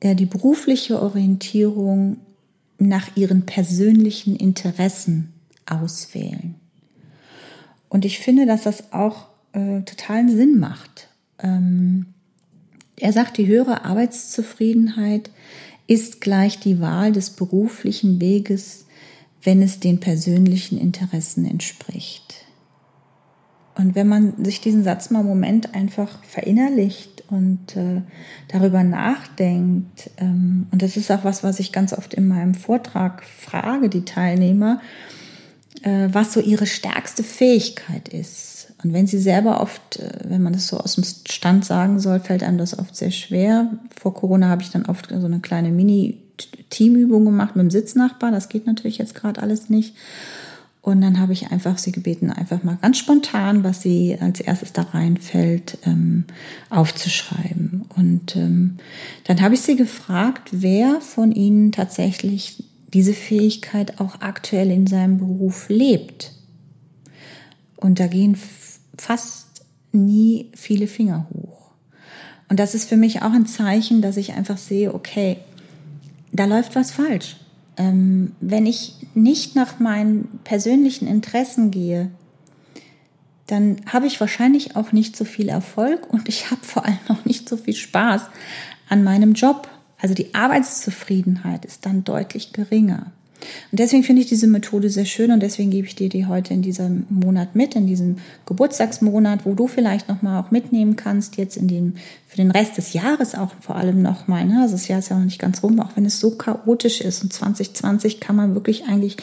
äh, 0.00 0.14
die 0.14 0.26
berufliche 0.26 1.02
Orientierung 1.02 2.18
nach 2.78 3.16
ihren 3.16 3.44
persönlichen 3.44 4.36
Interessen 4.36 5.32
auswählen. 5.66 6.54
Und 7.88 8.04
ich 8.04 8.18
finde, 8.20 8.46
dass 8.46 8.62
das 8.62 8.92
auch 8.92 9.26
äh, 9.52 9.82
totalen 9.82 10.28
Sinn 10.28 10.58
macht. 10.58 11.08
Ähm, 11.40 12.06
er 12.96 13.12
sagt, 13.12 13.38
die 13.38 13.46
höhere 13.46 13.84
Arbeitszufriedenheit 13.84 15.30
ist 15.86 16.20
gleich 16.20 16.60
die 16.60 16.80
Wahl 16.80 17.12
des 17.12 17.30
beruflichen 17.30 18.20
Weges, 18.20 18.86
wenn 19.42 19.62
es 19.62 19.80
den 19.80 20.00
persönlichen 20.00 20.78
Interessen 20.78 21.44
entspricht. 21.44 22.27
Und 23.78 23.94
wenn 23.94 24.08
man 24.08 24.44
sich 24.44 24.60
diesen 24.60 24.82
Satz 24.82 25.10
mal 25.10 25.20
im 25.20 25.26
Moment 25.26 25.74
einfach 25.74 26.22
verinnerlicht 26.24 27.22
und 27.30 27.76
äh, 27.76 28.02
darüber 28.48 28.82
nachdenkt, 28.82 30.10
ähm, 30.16 30.66
und 30.72 30.82
das 30.82 30.96
ist 30.96 31.12
auch 31.12 31.22
was, 31.22 31.44
was 31.44 31.60
ich 31.60 31.70
ganz 31.70 31.92
oft 31.92 32.12
in 32.12 32.26
meinem 32.26 32.54
Vortrag 32.54 33.22
frage, 33.22 33.88
die 33.88 34.04
Teilnehmer, 34.04 34.80
äh, 35.82 36.08
was 36.10 36.32
so 36.32 36.40
ihre 36.40 36.66
stärkste 36.66 37.22
Fähigkeit 37.22 38.08
ist. 38.08 38.72
Und 38.82 38.92
wenn 38.92 39.06
sie 39.06 39.18
selber 39.18 39.60
oft, 39.60 40.00
äh, 40.00 40.10
wenn 40.24 40.42
man 40.42 40.54
das 40.54 40.66
so 40.66 40.78
aus 40.78 40.96
dem 40.96 41.04
Stand 41.04 41.64
sagen 41.64 42.00
soll, 42.00 42.18
fällt 42.18 42.42
einem 42.42 42.58
das 42.58 42.76
oft 42.76 42.96
sehr 42.96 43.12
schwer. 43.12 43.70
Vor 43.96 44.12
Corona 44.12 44.48
habe 44.48 44.62
ich 44.62 44.70
dann 44.70 44.86
oft 44.86 45.08
so 45.08 45.24
eine 45.24 45.38
kleine 45.38 45.70
Mini-Teamübung 45.70 47.24
gemacht 47.24 47.54
mit 47.54 47.62
dem 47.62 47.70
Sitznachbar. 47.70 48.32
Das 48.32 48.48
geht 48.48 48.66
natürlich 48.66 48.98
jetzt 48.98 49.14
gerade 49.14 49.40
alles 49.40 49.70
nicht. 49.70 49.94
Und 50.80 51.00
dann 51.00 51.18
habe 51.18 51.32
ich 51.32 51.50
einfach 51.50 51.76
sie 51.76 51.92
gebeten, 51.92 52.30
einfach 52.30 52.62
mal 52.62 52.78
ganz 52.80 52.98
spontan, 52.98 53.64
was 53.64 53.82
sie 53.82 54.16
als 54.20 54.40
erstes 54.40 54.72
da 54.72 54.82
reinfällt, 54.82 55.78
ähm, 55.84 56.24
aufzuschreiben. 56.70 57.84
Und 57.96 58.36
ähm, 58.36 58.78
dann 59.24 59.40
habe 59.42 59.54
ich 59.54 59.60
sie 59.60 59.76
gefragt, 59.76 60.48
wer 60.52 61.00
von 61.00 61.32
ihnen 61.32 61.72
tatsächlich 61.72 62.64
diese 62.94 63.12
Fähigkeit 63.12 64.00
auch 64.00 64.20
aktuell 64.20 64.70
in 64.70 64.86
seinem 64.86 65.18
Beruf 65.18 65.68
lebt. 65.68 66.32
Und 67.76 68.00
da 68.00 68.06
gehen 68.06 68.36
fast 68.96 69.64
nie 69.92 70.50
viele 70.54 70.86
Finger 70.86 71.26
hoch. 71.34 71.70
Und 72.48 72.58
das 72.58 72.74
ist 72.74 72.88
für 72.88 72.96
mich 72.96 73.22
auch 73.22 73.32
ein 73.32 73.46
Zeichen, 73.46 74.00
dass 74.00 74.16
ich 74.16 74.32
einfach 74.32 74.56
sehe, 74.56 74.94
okay, 74.94 75.38
da 76.32 76.46
läuft 76.46 76.76
was 76.76 76.90
falsch. 76.90 77.36
Ähm, 77.78 78.32
wenn 78.40 78.66
ich 78.66 78.94
nicht 79.14 79.54
nach 79.54 79.78
meinen 79.78 80.40
persönlichen 80.44 81.06
Interessen 81.06 81.70
gehe, 81.70 82.10
dann 83.46 83.76
habe 83.86 84.06
ich 84.06 84.20
wahrscheinlich 84.20 84.76
auch 84.76 84.92
nicht 84.92 85.16
so 85.16 85.24
viel 85.24 85.48
Erfolg 85.48 86.12
und 86.12 86.28
ich 86.28 86.50
habe 86.50 86.64
vor 86.64 86.84
allem 86.84 86.98
auch 87.08 87.24
nicht 87.24 87.48
so 87.48 87.56
viel 87.56 87.74
Spaß 87.74 88.22
an 88.88 89.04
meinem 89.04 89.32
Job. 89.32 89.68
Also 90.00 90.14
die 90.14 90.34
Arbeitszufriedenheit 90.34 91.64
ist 91.64 91.86
dann 91.86 92.04
deutlich 92.04 92.52
geringer. 92.52 93.12
Und 93.70 93.80
deswegen 93.80 94.02
finde 94.02 94.22
ich 94.22 94.28
diese 94.28 94.46
Methode 94.46 94.90
sehr 94.90 95.04
schön 95.04 95.30
und 95.30 95.40
deswegen 95.42 95.70
gebe 95.70 95.86
ich 95.86 95.94
dir 95.94 96.08
die 96.08 96.26
heute 96.26 96.54
in 96.54 96.62
diesem 96.62 97.06
Monat 97.08 97.54
mit, 97.54 97.76
in 97.76 97.86
diesem 97.86 98.16
Geburtstagsmonat, 98.46 99.46
wo 99.46 99.54
du 99.54 99.66
vielleicht 99.66 100.08
nochmal 100.08 100.42
auch 100.42 100.50
mitnehmen 100.50 100.96
kannst, 100.96 101.36
jetzt 101.36 101.56
in 101.56 101.68
dem, 101.68 101.94
für 102.26 102.36
den 102.36 102.50
Rest 102.50 102.76
des 102.76 102.92
Jahres 102.92 103.34
auch 103.34 103.52
vor 103.60 103.76
allem 103.76 104.02
nochmal. 104.02 104.44
Ne? 104.44 104.60
Also 104.62 104.74
das 104.74 104.88
Jahr 104.88 104.98
ist 104.98 105.10
ja 105.10 105.16
noch 105.16 105.24
nicht 105.24 105.38
ganz 105.38 105.62
rum, 105.62 105.80
auch 105.80 105.90
wenn 105.94 106.04
es 106.04 106.20
so 106.20 106.32
chaotisch 106.32 107.00
ist 107.00 107.22
und 107.22 107.32
2020 107.32 108.20
kann 108.20 108.36
man 108.36 108.54
wirklich 108.54 108.86
eigentlich 108.88 109.16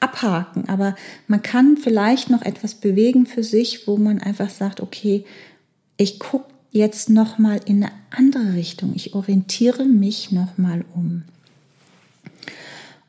abhaken. 0.00 0.68
Aber 0.68 0.96
man 1.28 1.42
kann 1.42 1.76
vielleicht 1.76 2.30
noch 2.30 2.42
etwas 2.42 2.74
bewegen 2.74 3.26
für 3.26 3.44
sich, 3.44 3.86
wo 3.86 3.96
man 3.96 4.20
einfach 4.20 4.50
sagt, 4.50 4.80
okay, 4.80 5.24
ich 5.96 6.18
gucke 6.18 6.46
jetzt 6.72 7.10
nochmal 7.10 7.60
in 7.64 7.84
eine 7.84 7.92
andere 8.10 8.54
Richtung. 8.54 8.92
Ich 8.94 9.14
orientiere 9.14 9.84
mich 9.84 10.32
nochmal 10.32 10.84
um. 10.94 11.22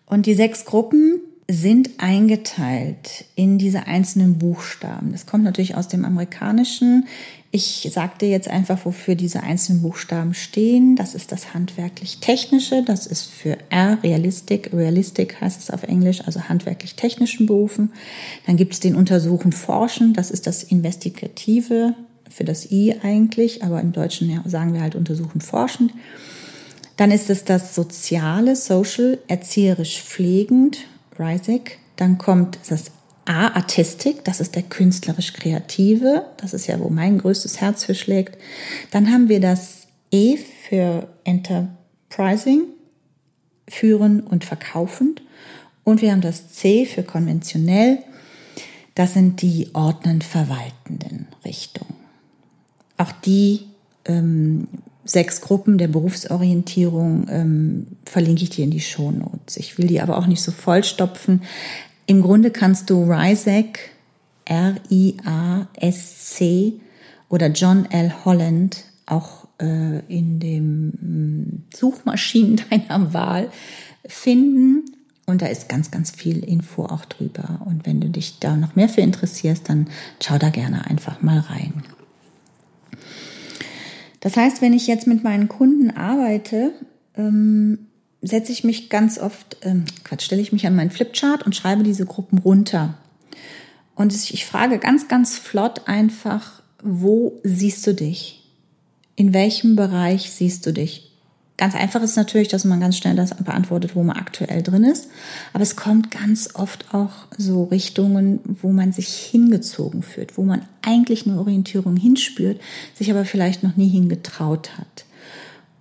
Und 0.05 0.25
die 0.25 0.33
sechs 0.33 0.65
Gruppen 0.65 1.21
sind 1.49 1.91
eingeteilt 1.97 3.25
in 3.35 3.57
diese 3.57 3.85
einzelnen 3.85 4.37
Buchstaben. 4.37 5.11
Das 5.11 5.25
kommt 5.25 5.43
natürlich 5.43 5.75
aus 5.75 5.87
dem 5.87 6.05
Amerikanischen. 6.05 7.07
Ich 7.51 7.87
sagte 7.91 8.25
jetzt 8.25 8.47
einfach, 8.47 8.85
wofür 8.85 9.15
diese 9.15 9.43
einzelnen 9.43 9.81
Buchstaben 9.81 10.33
stehen. 10.33 10.95
Das 10.95 11.13
ist 11.13 11.31
das 11.31 11.53
handwerklich-technische. 11.53 12.81
Das 12.83 13.05
ist 13.05 13.25
für 13.25 13.57
R, 13.69 13.99
Realistik. 14.01 14.71
Realistik 14.73 15.39
heißt 15.41 15.61
es 15.61 15.69
auf 15.69 15.83
Englisch, 15.83 16.21
also 16.25 16.47
handwerklich-technischen 16.47 17.45
Berufen. 17.45 17.91
Dann 18.47 18.57
gibt 18.57 18.73
es 18.73 18.79
den 18.79 18.95
Untersuchen, 18.95 19.51
Forschen. 19.51 20.13
Das 20.13 20.31
ist 20.31 20.47
das 20.47 20.63
Investigative 20.63 21.93
für 22.29 22.43
das 22.43 22.71
I 22.71 22.95
eigentlich, 23.03 23.63
aber 23.63 23.81
im 23.81 23.91
Deutschen 23.91 24.41
sagen 24.45 24.73
wir 24.73 24.81
halt 24.81 24.95
Untersuchen, 24.95 25.41
Forschen. 25.41 25.91
Dann 26.97 27.11
ist 27.11 27.29
es 27.29 27.43
das 27.43 27.73
Soziale, 27.75 28.55
Social, 28.55 29.17
erzieherisch 29.27 30.01
pflegend, 30.01 30.79
RISEC. 31.17 31.79
Dann 31.95 32.17
kommt 32.17 32.59
das 32.69 32.91
A, 33.25 33.47
Artistik, 33.49 34.25
das 34.25 34.41
ist 34.41 34.55
der 34.55 34.63
künstlerisch-kreative, 34.63 36.25
das 36.37 36.53
ist 36.53 36.67
ja, 36.67 36.79
wo 36.79 36.89
mein 36.89 37.17
größtes 37.17 37.61
Herz 37.61 37.85
für 37.85 37.95
schlägt. 37.95 38.37
Dann 38.91 39.11
haben 39.11 39.29
wir 39.29 39.39
das 39.39 39.87
E 40.11 40.37
für 40.37 41.07
Enterprising, 41.23 42.63
führen 43.67 44.19
und 44.19 44.43
verkaufend. 44.43 45.21
Und 45.85 46.01
wir 46.01 46.11
haben 46.11 46.21
das 46.21 46.49
C 46.49 46.85
für 46.85 47.03
konventionell, 47.03 47.99
das 48.95 49.13
sind 49.13 49.41
die 49.41 49.69
ordnend 49.73 50.23
verwaltenden 50.23 51.27
Richtungen. 51.43 51.95
Auch 52.97 53.11
die 53.11 53.61
ähm, 54.05 54.67
sechs 55.05 55.41
Gruppen 55.41 55.77
der 55.77 55.87
Berufsorientierung 55.89 57.27
ähm, 57.29 57.87
verlinke 58.05 58.43
ich 58.43 58.49
dir 58.51 58.63
in 58.63 58.71
die 58.71 58.79
Shownotes. 58.79 59.57
Ich 59.57 59.77
will 59.77 59.87
die 59.87 60.01
aber 60.01 60.17
auch 60.17 60.27
nicht 60.27 60.41
so 60.41 60.51
vollstopfen. 60.51 61.41
Im 62.05 62.21
Grunde 62.21 62.51
kannst 62.51 62.89
du 62.89 63.03
RISAC, 63.03 63.79
R-I-A-S-C 64.45 65.13
oder 67.29 67.47
John 67.47 67.85
L. 67.89 68.13
Holland 68.25 68.83
auch 69.05 69.47
äh, 69.59 69.99
in 70.07 70.39
dem 70.39 70.87
mm, 70.87 71.63
Suchmaschinen 71.73 72.61
deiner 72.69 73.13
Wahl 73.13 73.49
finden. 74.05 74.85
Und 75.25 75.41
da 75.41 75.45
ist 75.45 75.69
ganz, 75.69 75.89
ganz 75.89 76.11
viel 76.11 76.43
Info 76.43 76.83
auch 76.85 77.05
drüber. 77.05 77.61
Und 77.65 77.85
wenn 77.85 78.01
du 78.01 78.09
dich 78.09 78.39
da 78.39 78.57
noch 78.57 78.75
mehr 78.75 78.89
für 78.89 79.01
interessierst, 79.01 79.69
dann 79.69 79.87
schau 80.21 80.37
da 80.37 80.49
gerne 80.49 80.85
einfach 80.85 81.21
mal 81.21 81.39
rein. 81.39 81.83
Das 84.23 84.37
heißt, 84.37 84.61
wenn 84.61 84.71
ich 84.71 84.87
jetzt 84.87 85.05
mit 85.05 85.21
meinen 85.25 85.49
Kunden 85.49 85.91
arbeite, 85.91 86.71
ähm, 87.17 87.87
setze 88.21 88.53
ich 88.53 88.63
mich 88.63 88.89
ganz 88.89 89.19
oft, 89.19 89.57
ähm, 89.63 89.83
Quatsch, 90.05 90.23
stelle 90.23 90.41
ich 90.41 90.53
mich 90.53 90.65
an 90.65 90.77
meinen 90.77 90.91
Flipchart 90.91 91.45
und 91.45 91.57
schreibe 91.57 91.83
diese 91.83 92.05
Gruppen 92.05 92.37
runter. 92.37 92.97
Und 93.95 94.13
ich 94.13 94.45
frage 94.45 94.79
ganz, 94.79 95.09
ganz 95.09 95.37
flott 95.37 95.89
einfach, 95.89 96.61
wo 96.81 97.41
siehst 97.43 97.85
du 97.85 97.93
dich? 97.93 98.49
In 99.17 99.33
welchem 99.33 99.75
Bereich 99.75 100.31
siehst 100.31 100.65
du 100.65 100.71
dich? 100.71 101.12
Ganz 101.55 101.75
einfach 101.75 102.01
ist 102.01 102.15
natürlich, 102.15 102.47
dass 102.47 102.65
man 102.65 102.79
ganz 102.79 102.97
schnell 102.97 103.15
das 103.15 103.35
beantwortet, 103.35 103.95
wo 103.95 104.01
man 104.01 104.17
aktuell 104.17 104.63
drin 104.63 104.83
ist. 104.83 105.09
Aber 105.53 105.61
es 105.61 105.75
kommt 105.75 106.09
ganz 106.09 106.49
oft 106.55 106.93
auch 106.93 107.27
so 107.37 107.65
Richtungen, 107.65 108.39
wo 108.43 108.71
man 108.71 108.91
sich 108.91 109.09
hingezogen 109.09 110.01
fühlt, 110.01 110.37
wo 110.37 110.43
man 110.43 110.65
eigentlich 110.81 111.27
eine 111.27 111.37
Orientierung 111.37 111.95
hinspürt, 111.95 112.59
sich 112.95 113.11
aber 113.11 113.23
vielleicht 113.23 113.61
noch 113.61 113.77
nie 113.77 113.87
hingetraut 113.87 114.77
hat. 114.79 115.05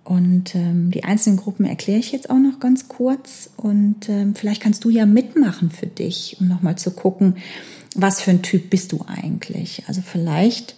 Und 0.03 0.53
ähm, 0.53 0.91
die 0.91 1.05
einzelnen 1.05 1.37
Gruppen 1.37 1.65
erkläre 1.65 1.99
ich 1.99 2.11
jetzt 2.11 2.29
auch 2.29 2.37
noch 2.37 2.59
ganz 2.59 2.87
kurz. 2.87 3.49
Und 3.57 4.09
ähm, 4.09 4.35
vielleicht 4.35 4.61
kannst 4.61 4.83
du 4.83 4.89
ja 4.89 5.07
mitmachen 5.07 5.71
für 5.71 5.87
dich, 5.87 6.37
um 6.39 6.47
nochmal 6.47 6.77
zu 6.77 6.91
gucken, 6.91 7.37
was 7.95 8.21
für 8.21 8.31
ein 8.31 8.41
Typ 8.43 8.69
bist 8.69 8.91
du 8.91 9.05
eigentlich. 9.07 9.83
Also 9.87 10.01
vielleicht 10.01 10.75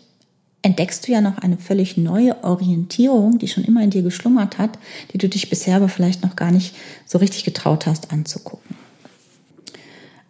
entdeckst 0.65 1.07
du 1.07 1.11
ja 1.11 1.21
noch 1.21 1.37
eine 1.37 1.57
völlig 1.57 1.95
neue 1.95 2.43
Orientierung, 2.43 3.37
die 3.37 3.47
schon 3.47 3.63
immer 3.63 3.83
in 3.83 3.91
dir 3.91 4.01
geschlummert 4.01 4.57
hat, 4.57 4.79
die 5.13 5.19
du 5.19 5.29
dich 5.29 5.47
bisher 5.47 5.75
aber 5.75 5.89
vielleicht 5.89 6.23
noch 6.23 6.35
gar 6.35 6.51
nicht 6.51 6.75
so 7.05 7.19
richtig 7.19 7.43
getraut 7.43 7.85
hast 7.85 8.11
anzugucken. 8.11 8.75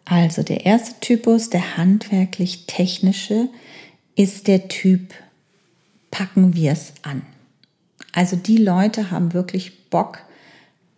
Also 0.04 0.44
der 0.44 0.66
erste 0.66 1.00
Typus, 1.00 1.50
der 1.50 1.78
handwerklich-technische, 1.78 3.48
ist 4.18 4.48
der 4.48 4.68
Typ, 4.68 5.14
packen 6.12 6.54
wir 6.54 6.74
es 6.74 6.92
an. 7.02 7.22
Also 8.12 8.36
die 8.36 8.58
Leute 8.58 9.12
haben 9.12 9.34
wirklich 9.34 9.90
Bock, 9.90 10.20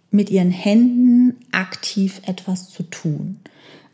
mit 0.10 0.32
ihren 0.32 0.51
Händen 0.51 1.36
aktiv 1.51 2.22
etwas 2.25 2.70
zu 2.70 2.82
tun. 2.82 3.39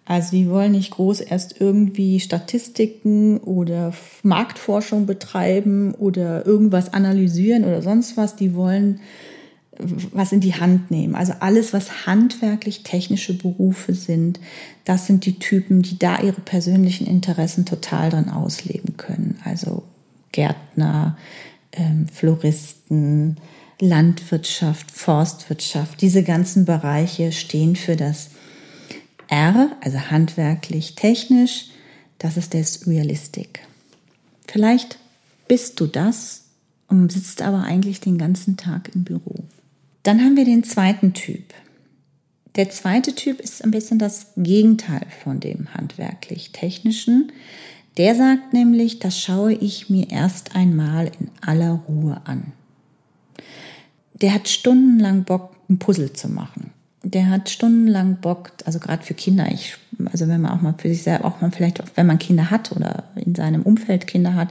Also 0.06 0.32
die 0.32 0.50
wollen 0.50 0.74
nicht 0.74 0.92
groß 0.92 1.22
erst 1.22 1.62
irgendwie 1.62 2.20
Statistiken 2.20 3.38
oder 3.38 3.94
Marktforschung 4.22 5.06
betreiben 5.06 5.94
oder 5.96 6.46
irgendwas 6.46 6.94
analysieren 6.94 7.64
oder 7.64 7.82
sonst 7.82 8.18
was. 8.18 8.36
Die 8.36 8.54
wollen 8.54 9.00
was 10.12 10.32
in 10.32 10.40
die 10.40 10.56
Hand 10.56 10.92
nehmen. 10.92 11.16
Also 11.16 11.34
alles, 11.40 11.74
was 11.74 12.06
handwerklich 12.06 12.84
technische 12.84 13.34
Berufe 13.36 13.94
sind, 13.94 14.40
das 14.84 15.08
sind 15.08 15.26
die 15.26 15.40
Typen, 15.40 15.82
die 15.82 15.98
da 15.98 16.20
ihre 16.20 16.42
persönlichen 16.42 17.08
Interessen 17.08 17.66
total 17.66 18.10
dran 18.10 18.30
ausleben 18.30 18.98
können. 18.98 19.40
Also 19.44 19.84
Gärtner, 20.32 21.18
ähm, 21.72 22.08
Floristen, 22.08 23.38
Landwirtschaft, 23.80 24.92
Forstwirtschaft, 24.92 26.02
diese 26.02 26.24
ganzen 26.24 26.66
Bereiche 26.66 27.32
stehen 27.32 27.76
für 27.76 27.96
das 27.96 28.30
R, 29.34 29.76
also 29.82 30.12
handwerklich, 30.12 30.94
technisch, 30.94 31.72
das 32.20 32.38
ist 32.38 32.54
das 32.54 32.86
Realistik. 32.86 33.62
Vielleicht 34.48 35.00
bist 35.48 35.80
du 35.80 35.88
das 35.88 36.44
und 36.88 37.12
sitzt 37.12 37.42
aber 37.42 37.64
eigentlich 37.64 38.00
den 38.00 38.20
ganzen 38.20 38.58
Tag 38.58 38.92
im 38.94 39.04
Büro. 39.04 39.44
Dann 40.04 40.22
haben 40.22 40.38
wir 40.38 40.46
den 40.46 40.64
zweiten 40.64 41.14
Typ. 41.14 41.52
Der 42.56 42.70
zweite 42.70 43.16
Typ 43.16 43.40
ist 43.40 43.64
ein 43.64 43.72
bisschen 43.72 43.98
das 43.98 44.28
Gegenteil 44.38 45.08
von 45.24 45.40
dem 45.40 45.74
handwerklich-technischen. 45.74 47.32
Der 47.98 48.14
sagt 48.14 48.54
nämlich, 48.54 49.00
das 49.00 49.20
schaue 49.20 49.54
ich 49.54 49.90
mir 49.90 50.12
erst 50.12 50.56
einmal 50.56 51.12
in 51.20 51.32
aller 51.42 51.82
Ruhe 51.88 52.22
an. 52.26 52.52
Der 54.14 54.36
hat 54.36 54.48
stundenlang 54.48 55.24
Bock, 55.24 55.56
ein 55.70 55.80
Puzzle 55.80 56.14
zu 56.14 56.30
machen 56.30 56.70
der 57.04 57.30
hat 57.30 57.50
stundenlang 57.50 58.18
Bock, 58.22 58.52
also 58.66 58.80
gerade 58.80 59.04
für 59.04 59.14
Kinder, 59.14 59.52
ich, 59.52 59.76
also 60.12 60.28
wenn 60.30 60.42
man 60.42 60.52
auch 60.52 60.62
mal 60.62 60.74
für 60.78 60.88
sich 60.88 61.04
selber, 61.04 61.26
auch 61.26 61.42
mal 61.42 61.52
vielleicht, 61.52 61.84
wenn 61.96 62.08
man 62.08 62.18
Kinder 62.18 62.50
hat 62.50 62.72
oder 62.72 63.04
in 63.16 63.36
seinem 63.36 63.62
Umfeld 63.62 64.08
Kinder 64.08 64.36
hat, 64.36 64.50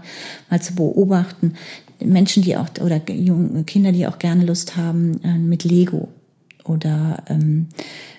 mal 0.50 0.60
zu 0.60 0.74
beobachten, 0.74 1.54
Menschen, 1.98 2.42
die 2.42 2.56
auch, 2.56 2.68
oder 2.80 3.00
junge 3.10 3.64
Kinder, 3.64 3.92
die 3.92 4.06
auch 4.06 4.18
gerne 4.18 4.44
Lust 4.44 4.76
haben 4.76 5.20
äh, 5.24 5.38
mit 5.38 5.64
Lego 5.64 6.08
oder 6.64 7.22
ähm, 7.28 7.68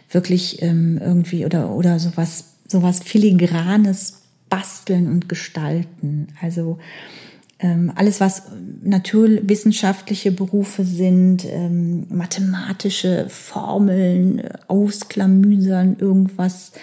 wirklich 0.10 0.62
ähm, 0.62 0.98
irgendwie 0.98 1.46
oder, 1.46 1.70
oder 1.72 2.00
sowas, 2.00 2.56
sowas 2.68 3.02
filigranes 3.02 4.24
basteln 4.50 5.10
und 5.10 5.30
gestalten. 5.30 6.28
Also 6.42 6.80
alles, 7.96 8.20
was 8.20 8.44
naturwissenschaftliche 8.84 10.32
Berufe 10.32 10.84
sind, 10.84 11.46
ähm, 11.46 12.06
mathematische 12.10 13.28
Formeln, 13.30 14.40
äh, 14.40 14.50
ausklamüsern, 14.68 15.98
irgendwas 16.00 16.74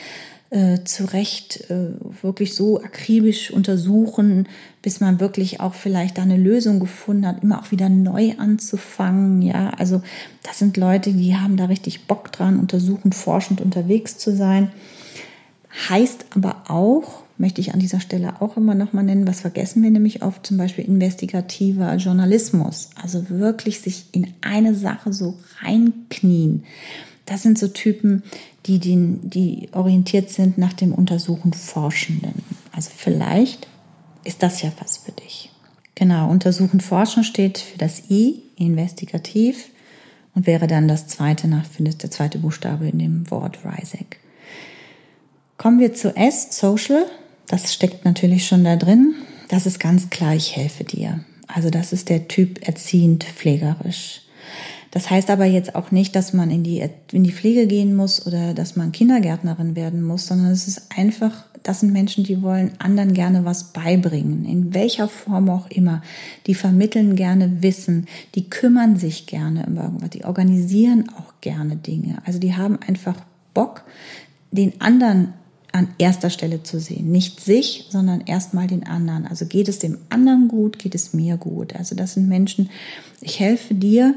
äh, 0.51 0.83
zurecht 0.85 1.71
äh, 1.71 1.91
wirklich 2.23 2.55
so 2.55 2.83
akribisch 2.83 3.53
untersuchen, 3.53 4.49
bis 4.83 5.01
man 5.01 5.21
wirklich 5.21 5.61
auch 5.61 5.75
vielleicht 5.75 6.19
da 6.19 6.23
eine 6.23 6.37
Lösung 6.37 6.81
gefunden 6.81 7.27
hat, 7.27 7.43
immer 7.43 7.61
auch 7.61 7.71
wieder 7.71 7.89
neu 7.89 8.33
anzufangen. 8.37 9.43
Ja, 9.43 9.71
also 9.79 10.03
das 10.43 10.59
sind 10.59 10.77
Leute, 10.77 11.13
die 11.13 11.37
haben 11.37 11.57
da 11.57 11.67
richtig 11.67 12.07
Bock 12.07 12.33
dran, 12.33 12.59
untersuchend, 12.59 13.15
forschend 13.15 13.61
unterwegs 13.61 14.19
zu 14.19 14.35
sein. 14.35 14.73
Heißt 15.89 16.27
aber 16.35 16.65
auch, 16.69 17.23
möchte 17.41 17.61
ich 17.61 17.73
an 17.73 17.81
dieser 17.81 18.01
Stelle 18.01 18.41
auch 18.41 18.57
immer 18.57 18.75
noch 18.75 18.93
mal 18.93 19.03
nennen, 19.03 19.27
was 19.27 19.41
vergessen 19.41 19.83
wir 19.83 19.91
nämlich 19.91 20.23
oft, 20.23 20.47
zum 20.47 20.59
Beispiel 20.59 20.85
investigativer 20.85 21.95
Journalismus. 21.97 22.91
Also 23.03 23.31
wirklich 23.31 23.81
sich 23.81 24.05
in 24.13 24.29
eine 24.43 24.75
Sache 24.75 25.13
so 25.13 25.39
reinknien. 25.63 26.65
Das 27.27 27.43
sind 27.43 27.59
so 27.59 27.69
Typen, 27.69 28.23
die, 28.67 28.79
den, 28.79 29.31
die 29.31 29.69
orientiert 29.73 30.31
sind 30.31 30.59
nach 30.59 30.75
dem 30.75 30.93
Untersuchen 30.93 31.53
Forschenden. 31.53 32.43
Also 32.73 32.91
vielleicht 32.95 33.69
ist 34.25 34.43
das 34.43 34.61
ja 34.63 34.71
was 34.81 34.99
für 34.99 35.13
dich. 35.13 35.51
Genau, 35.95 36.31
Untersuchen 36.31 36.81
Forschen 36.81 37.25
steht 37.25 37.59
für 37.59 37.79
das 37.79 38.11
I, 38.11 38.43
investigativ, 38.57 39.71
und 40.35 40.47
wäre 40.47 40.67
dann 40.67 40.89
das 40.89 41.07
zweite 41.07 41.49
nach, 41.49 41.65
findest 41.65 42.03
der 42.03 42.11
zweite 42.11 42.39
Buchstabe 42.39 42.87
in 42.89 42.99
dem 42.99 43.31
Wort 43.31 43.59
RISEC. 43.65 44.19
Kommen 45.57 45.79
wir 45.79 45.93
zu 45.93 46.17
S, 46.17 46.57
Social. 46.59 47.05
Das 47.51 47.75
steckt 47.75 48.05
natürlich 48.05 48.47
schon 48.47 48.63
da 48.63 48.77
drin. 48.77 49.13
Das 49.49 49.67
ist 49.67 49.81
ganz 49.81 50.09
klar, 50.09 50.37
ich 50.37 50.55
helfe 50.55 50.85
dir. 50.85 51.25
Also 51.49 51.69
das 51.69 51.93
ist 51.93 52.09
der 52.09 52.29
Typ 52.29 52.65
erziehend 52.65 53.25
pflegerisch. 53.25 54.23
Das 54.93 55.11
heißt 55.11 55.31
aber 55.31 55.47
jetzt 55.47 55.75
auch 55.75 55.91
nicht, 55.91 56.15
dass 56.15 56.33
man 56.33 56.49
in 56.53 56.63
die, 56.63 56.89
in 57.11 57.25
die 57.25 57.33
Pflege 57.33 57.67
gehen 57.67 57.97
muss 57.97 58.25
oder 58.25 58.55
dass 58.55 58.77
man 58.77 58.93
Kindergärtnerin 58.93 59.75
werden 59.75 60.01
muss, 60.01 60.29
sondern 60.29 60.53
es 60.53 60.69
ist 60.69 60.97
einfach, 60.97 61.45
das 61.65 61.81
sind 61.81 61.93
Menschen, 61.93 62.23
die 62.23 62.41
wollen 62.41 62.71
anderen 62.79 63.15
gerne 63.15 63.45
was 63.45 63.73
beibringen, 63.73 64.45
in 64.45 64.73
welcher 64.73 65.09
Form 65.09 65.51
auch 65.51 65.69
immer. 65.71 66.03
Die 66.47 66.55
vermitteln 66.55 67.17
gerne 67.17 67.65
Wissen, 67.65 68.07
die 68.37 68.49
kümmern 68.49 68.97
sich 68.97 69.27
gerne 69.27 69.67
um 69.67 69.77
irgendwas, 69.77 70.11
die 70.11 70.25
organisieren 70.25 71.09
auch 71.19 71.33
gerne 71.41 71.75
Dinge. 71.75 72.19
Also 72.25 72.39
die 72.39 72.55
haben 72.55 72.79
einfach 72.87 73.17
Bock, 73.55 73.83
den 74.53 74.81
anderen 74.81 75.35
an 75.73 75.89
erster 75.99 76.31
Stelle 76.31 76.63
zu 76.63 76.81
sehen. 76.81 77.11
Nicht 77.11 77.41
sich, 77.41 77.87
sondern 77.91 78.23
erstmal 78.23 78.67
den 78.67 78.87
anderen. 78.87 79.27
Also 79.27 79.47
geht 79.47 79.69
es 79.69 79.79
dem 79.79 79.99
anderen 80.09 80.49
gut, 80.49 80.79
geht 80.79 80.95
es 80.95 81.13
mir 81.13 81.37
gut. 81.37 81.77
Also 81.77 81.95
das 81.95 82.15
sind 82.15 82.29
Menschen, 82.29 82.71
ich 83.21 83.39
helfe 83.39 83.75
dir, 83.75 84.15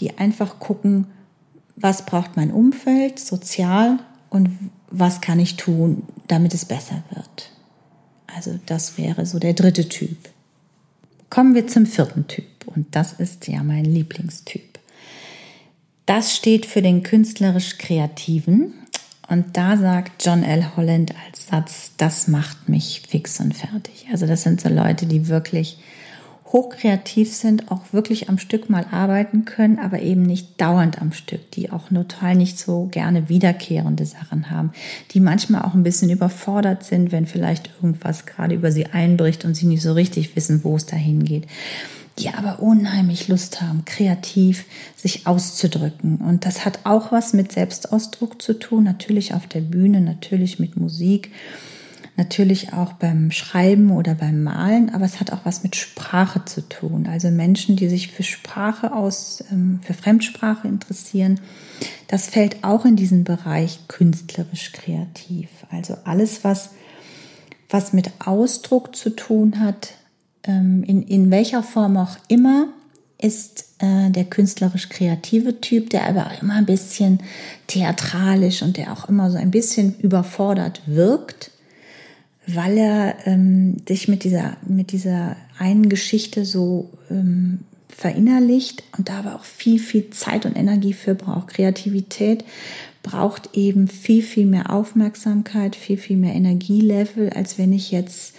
die 0.00 0.18
einfach 0.18 0.58
gucken, 0.58 1.06
was 1.76 2.06
braucht 2.06 2.36
mein 2.36 2.50
Umfeld 2.50 3.18
sozial 3.18 3.98
und 4.28 4.50
was 4.90 5.20
kann 5.20 5.38
ich 5.38 5.56
tun, 5.56 6.02
damit 6.26 6.54
es 6.54 6.64
besser 6.64 7.02
wird. 7.10 7.52
Also 8.26 8.58
das 8.66 8.98
wäre 8.98 9.26
so 9.26 9.38
der 9.38 9.54
dritte 9.54 9.88
Typ. 9.88 10.16
Kommen 11.30 11.54
wir 11.54 11.66
zum 11.68 11.86
vierten 11.86 12.26
Typ 12.26 12.46
und 12.66 12.86
das 12.94 13.12
ist 13.12 13.46
ja 13.48 13.62
mein 13.62 13.84
Lieblingstyp. 13.84 14.78
Das 16.06 16.34
steht 16.34 16.66
für 16.66 16.82
den 16.82 17.02
künstlerisch 17.02 17.78
Kreativen 17.78 18.74
und 19.30 19.56
da 19.56 19.76
sagt 19.76 20.26
John 20.26 20.42
L. 20.42 20.76
Holland 20.76 21.14
als 21.26 21.46
Satz, 21.46 21.92
das 21.96 22.26
macht 22.26 22.68
mich 22.68 23.02
fix 23.08 23.38
und 23.38 23.54
fertig. 23.54 24.06
Also 24.10 24.26
das 24.26 24.42
sind 24.42 24.60
so 24.60 24.68
Leute, 24.68 25.06
die 25.06 25.28
wirklich 25.28 25.78
hochkreativ 26.46 27.32
sind, 27.32 27.70
auch 27.70 27.92
wirklich 27.92 28.28
am 28.28 28.38
Stück 28.38 28.68
mal 28.68 28.84
arbeiten 28.90 29.44
können, 29.44 29.78
aber 29.78 30.00
eben 30.00 30.22
nicht 30.22 30.60
dauernd 30.60 31.00
am 31.00 31.12
Stück, 31.12 31.48
die 31.52 31.70
auch 31.70 31.90
total 31.90 32.34
nicht 32.34 32.58
so 32.58 32.88
gerne 32.90 33.28
wiederkehrende 33.28 34.04
Sachen 34.04 34.50
haben, 34.50 34.72
die 35.12 35.20
manchmal 35.20 35.62
auch 35.62 35.74
ein 35.74 35.84
bisschen 35.84 36.10
überfordert 36.10 36.82
sind, 36.82 37.12
wenn 37.12 37.26
vielleicht 37.26 37.70
irgendwas 37.76 38.26
gerade 38.26 38.56
über 38.56 38.72
sie 38.72 38.86
einbricht 38.86 39.44
und 39.44 39.54
sie 39.54 39.66
nicht 39.66 39.82
so 39.82 39.92
richtig 39.92 40.34
wissen, 40.34 40.64
wo 40.64 40.74
es 40.74 40.86
dahin 40.86 41.24
geht 41.24 41.46
die 42.20 42.30
aber 42.30 42.60
unheimlich 42.60 43.28
Lust 43.28 43.60
haben, 43.62 43.84
kreativ 43.84 44.64
sich 44.96 45.26
auszudrücken. 45.26 46.16
Und 46.16 46.44
das 46.44 46.64
hat 46.64 46.80
auch 46.84 47.12
was 47.12 47.32
mit 47.32 47.52
Selbstausdruck 47.52 48.40
zu 48.40 48.58
tun, 48.58 48.84
natürlich 48.84 49.34
auf 49.34 49.46
der 49.46 49.60
Bühne, 49.60 50.00
natürlich 50.00 50.58
mit 50.58 50.76
Musik, 50.76 51.32
natürlich 52.16 52.74
auch 52.74 52.92
beim 52.92 53.30
Schreiben 53.30 53.90
oder 53.90 54.14
beim 54.14 54.42
Malen, 54.42 54.94
aber 54.94 55.06
es 55.06 55.20
hat 55.20 55.32
auch 55.32 55.40
was 55.44 55.62
mit 55.62 55.74
Sprache 55.74 56.44
zu 56.44 56.68
tun. 56.68 57.06
Also 57.06 57.30
Menschen, 57.30 57.76
die 57.76 57.88
sich 57.88 58.08
für 58.08 58.22
Sprache 58.22 58.92
aus, 58.92 59.42
ähm, 59.50 59.80
für 59.82 59.94
Fremdsprache 59.94 60.68
interessieren, 60.68 61.40
das 62.08 62.26
fällt 62.26 62.62
auch 62.62 62.84
in 62.84 62.96
diesen 62.96 63.24
Bereich 63.24 63.80
künstlerisch 63.88 64.72
kreativ. 64.72 65.48
Also 65.70 65.96
alles, 66.04 66.44
was, 66.44 66.70
was 67.70 67.94
mit 67.94 68.10
Ausdruck 68.18 68.94
zu 68.94 69.10
tun 69.10 69.60
hat, 69.60 69.94
in, 70.46 71.02
in 71.02 71.30
welcher 71.30 71.62
Form 71.62 71.96
auch 71.96 72.16
immer, 72.28 72.68
ist 73.22 73.66
äh, 73.80 74.10
der 74.10 74.24
künstlerisch-kreative 74.24 75.60
Typ, 75.60 75.90
der 75.90 76.06
aber 76.06 76.30
immer 76.40 76.54
ein 76.54 76.66
bisschen 76.66 77.20
theatralisch 77.66 78.62
und 78.62 78.76
der 78.76 78.92
auch 78.92 79.08
immer 79.08 79.30
so 79.30 79.36
ein 79.36 79.50
bisschen 79.50 79.98
überfordert 79.98 80.82
wirkt, 80.86 81.50
weil 82.46 82.78
er 82.78 83.26
ähm, 83.26 83.76
sich 83.86 84.08
mit 84.08 84.24
dieser, 84.24 84.56
mit 84.66 84.92
dieser 84.92 85.36
einen 85.58 85.88
Geschichte 85.88 86.44
so 86.44 86.90
ähm, 87.10 87.60
verinnerlicht 87.88 88.82
und 88.96 89.10
da 89.10 89.18
aber 89.18 89.34
auch 89.34 89.44
viel, 89.44 89.78
viel 89.78 90.08
Zeit 90.10 90.46
und 90.46 90.56
Energie 90.56 90.94
für 90.94 91.14
braucht. 91.14 91.48
Kreativität 91.48 92.44
braucht 93.02 93.50
eben 93.54 93.88
viel, 93.88 94.22
viel 94.22 94.46
mehr 94.46 94.70
Aufmerksamkeit, 94.70 95.76
viel, 95.76 95.98
viel 95.98 96.16
mehr 96.16 96.34
Energielevel, 96.34 97.30
als 97.30 97.58
wenn 97.58 97.72
ich 97.72 97.90
jetzt 97.90 98.34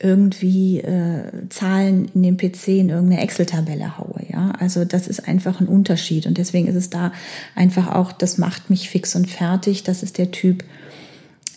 irgendwie 0.00 0.80
äh, 0.80 1.48
Zahlen 1.50 2.10
in 2.14 2.22
den 2.22 2.36
PC 2.36 2.68
in 2.68 2.88
irgendeine 2.88 3.22
Excel-Tabelle 3.22 3.98
haue. 3.98 4.24
Ja, 4.32 4.52
also 4.58 4.84
das 4.84 5.06
ist 5.06 5.28
einfach 5.28 5.60
ein 5.60 5.68
Unterschied 5.68 6.26
und 6.26 6.38
deswegen 6.38 6.66
ist 6.66 6.74
es 6.74 6.90
da 6.90 7.12
einfach 7.54 7.88
auch, 7.88 8.12
das 8.12 8.38
macht 8.38 8.70
mich 8.70 8.88
fix 8.88 9.14
und 9.14 9.30
fertig. 9.30 9.84
Das 9.84 10.02
ist 10.02 10.16
der 10.16 10.30
Typ, 10.30 10.64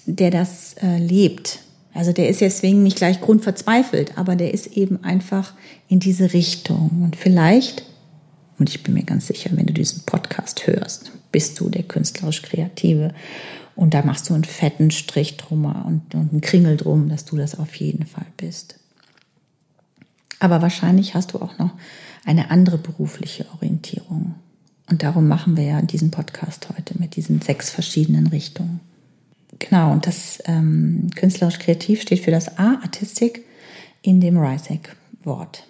der 0.05 0.29
das 0.29 0.75
äh, 0.81 0.97
lebt. 0.97 1.59
Also 1.93 2.11
der 2.11 2.27
ist 2.27 2.41
deswegen 2.41 2.83
nicht 2.83 2.97
gleich 2.97 3.21
grundverzweifelt, 3.21 4.17
aber 4.17 4.35
der 4.35 4.53
ist 4.53 4.75
eben 4.75 5.03
einfach 5.03 5.53
in 5.87 5.99
diese 5.99 6.33
Richtung. 6.33 7.01
Und 7.03 7.15
vielleicht, 7.15 7.83
und 8.59 8.69
ich 8.69 8.83
bin 8.83 8.93
mir 8.93 9.03
ganz 9.03 9.27
sicher, 9.27 9.51
wenn 9.53 9.67
du 9.67 9.73
diesen 9.73 10.03
Podcast 10.03 10.67
hörst, 10.67 11.11
bist 11.31 11.59
du 11.59 11.69
der 11.69 11.83
künstlerisch 11.83 12.41
Kreative. 12.41 13.13
Und 13.75 13.93
da 13.93 14.03
machst 14.03 14.29
du 14.29 14.33
einen 14.33 14.43
fetten 14.43 14.91
Strich 14.91 15.37
drum 15.37 15.65
und, 15.65 16.13
und 16.13 16.31
einen 16.31 16.41
Kringel 16.41 16.77
drum, 16.77 17.09
dass 17.09 17.25
du 17.25 17.37
das 17.37 17.57
auf 17.57 17.75
jeden 17.75 18.05
Fall 18.05 18.27
bist. 18.37 18.79
Aber 20.39 20.61
wahrscheinlich 20.61 21.15
hast 21.15 21.33
du 21.33 21.39
auch 21.39 21.57
noch 21.57 21.71
eine 22.25 22.51
andere 22.51 22.77
berufliche 22.77 23.45
Orientierung. 23.55 24.35
Und 24.89 25.01
darum 25.01 25.27
machen 25.27 25.57
wir 25.57 25.63
ja 25.63 25.81
diesen 25.81 26.11
Podcast 26.11 26.67
heute 26.75 26.99
mit 26.99 27.15
diesen 27.15 27.41
sechs 27.41 27.69
verschiedenen 27.69 28.27
Richtungen. 28.27 28.79
Genau, 29.59 29.91
und 29.91 30.07
das 30.07 30.41
ähm, 30.45 31.09
künstlerisch 31.15 31.59
kreativ 31.59 32.01
steht 32.01 32.19
für 32.19 32.31
das 32.31 32.57
A, 32.57 32.79
Artistik, 32.81 33.45
in 34.01 34.19
dem 34.19 34.37
RISEC-Wort. 34.37 35.65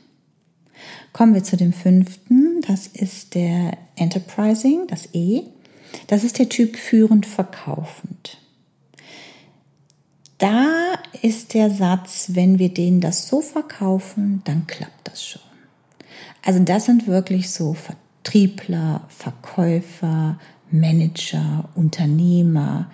Kommen 1.11 1.35
wir 1.35 1.43
zu 1.43 1.55
dem 1.55 1.73
fünften, 1.73 2.61
das 2.67 2.87
ist 2.87 3.35
der 3.35 3.77
Enterprising, 3.95 4.87
das 4.87 5.09
E. 5.13 5.43
Das 6.07 6.23
ist 6.23 6.39
der 6.39 6.49
Typ 6.49 6.75
führend 6.75 7.25
verkaufend. 7.25 8.37
Da 10.37 10.95
ist 11.21 11.53
der 11.53 11.69
Satz, 11.69 12.31
wenn 12.33 12.59
wir 12.59 12.73
denen 12.73 12.99
das 12.99 13.27
so 13.27 13.41
verkaufen, 13.41 14.41
dann 14.45 14.67
klappt 14.67 15.07
das 15.07 15.25
schon. 15.25 15.41
Also 16.43 16.59
das 16.59 16.85
sind 16.85 17.07
wirklich 17.07 17.49
so 17.51 17.73
Vertriebler, 17.73 19.05
Verkäufer, 19.07 20.37
Manager, 20.69 21.69
Unternehmer, 21.75 22.89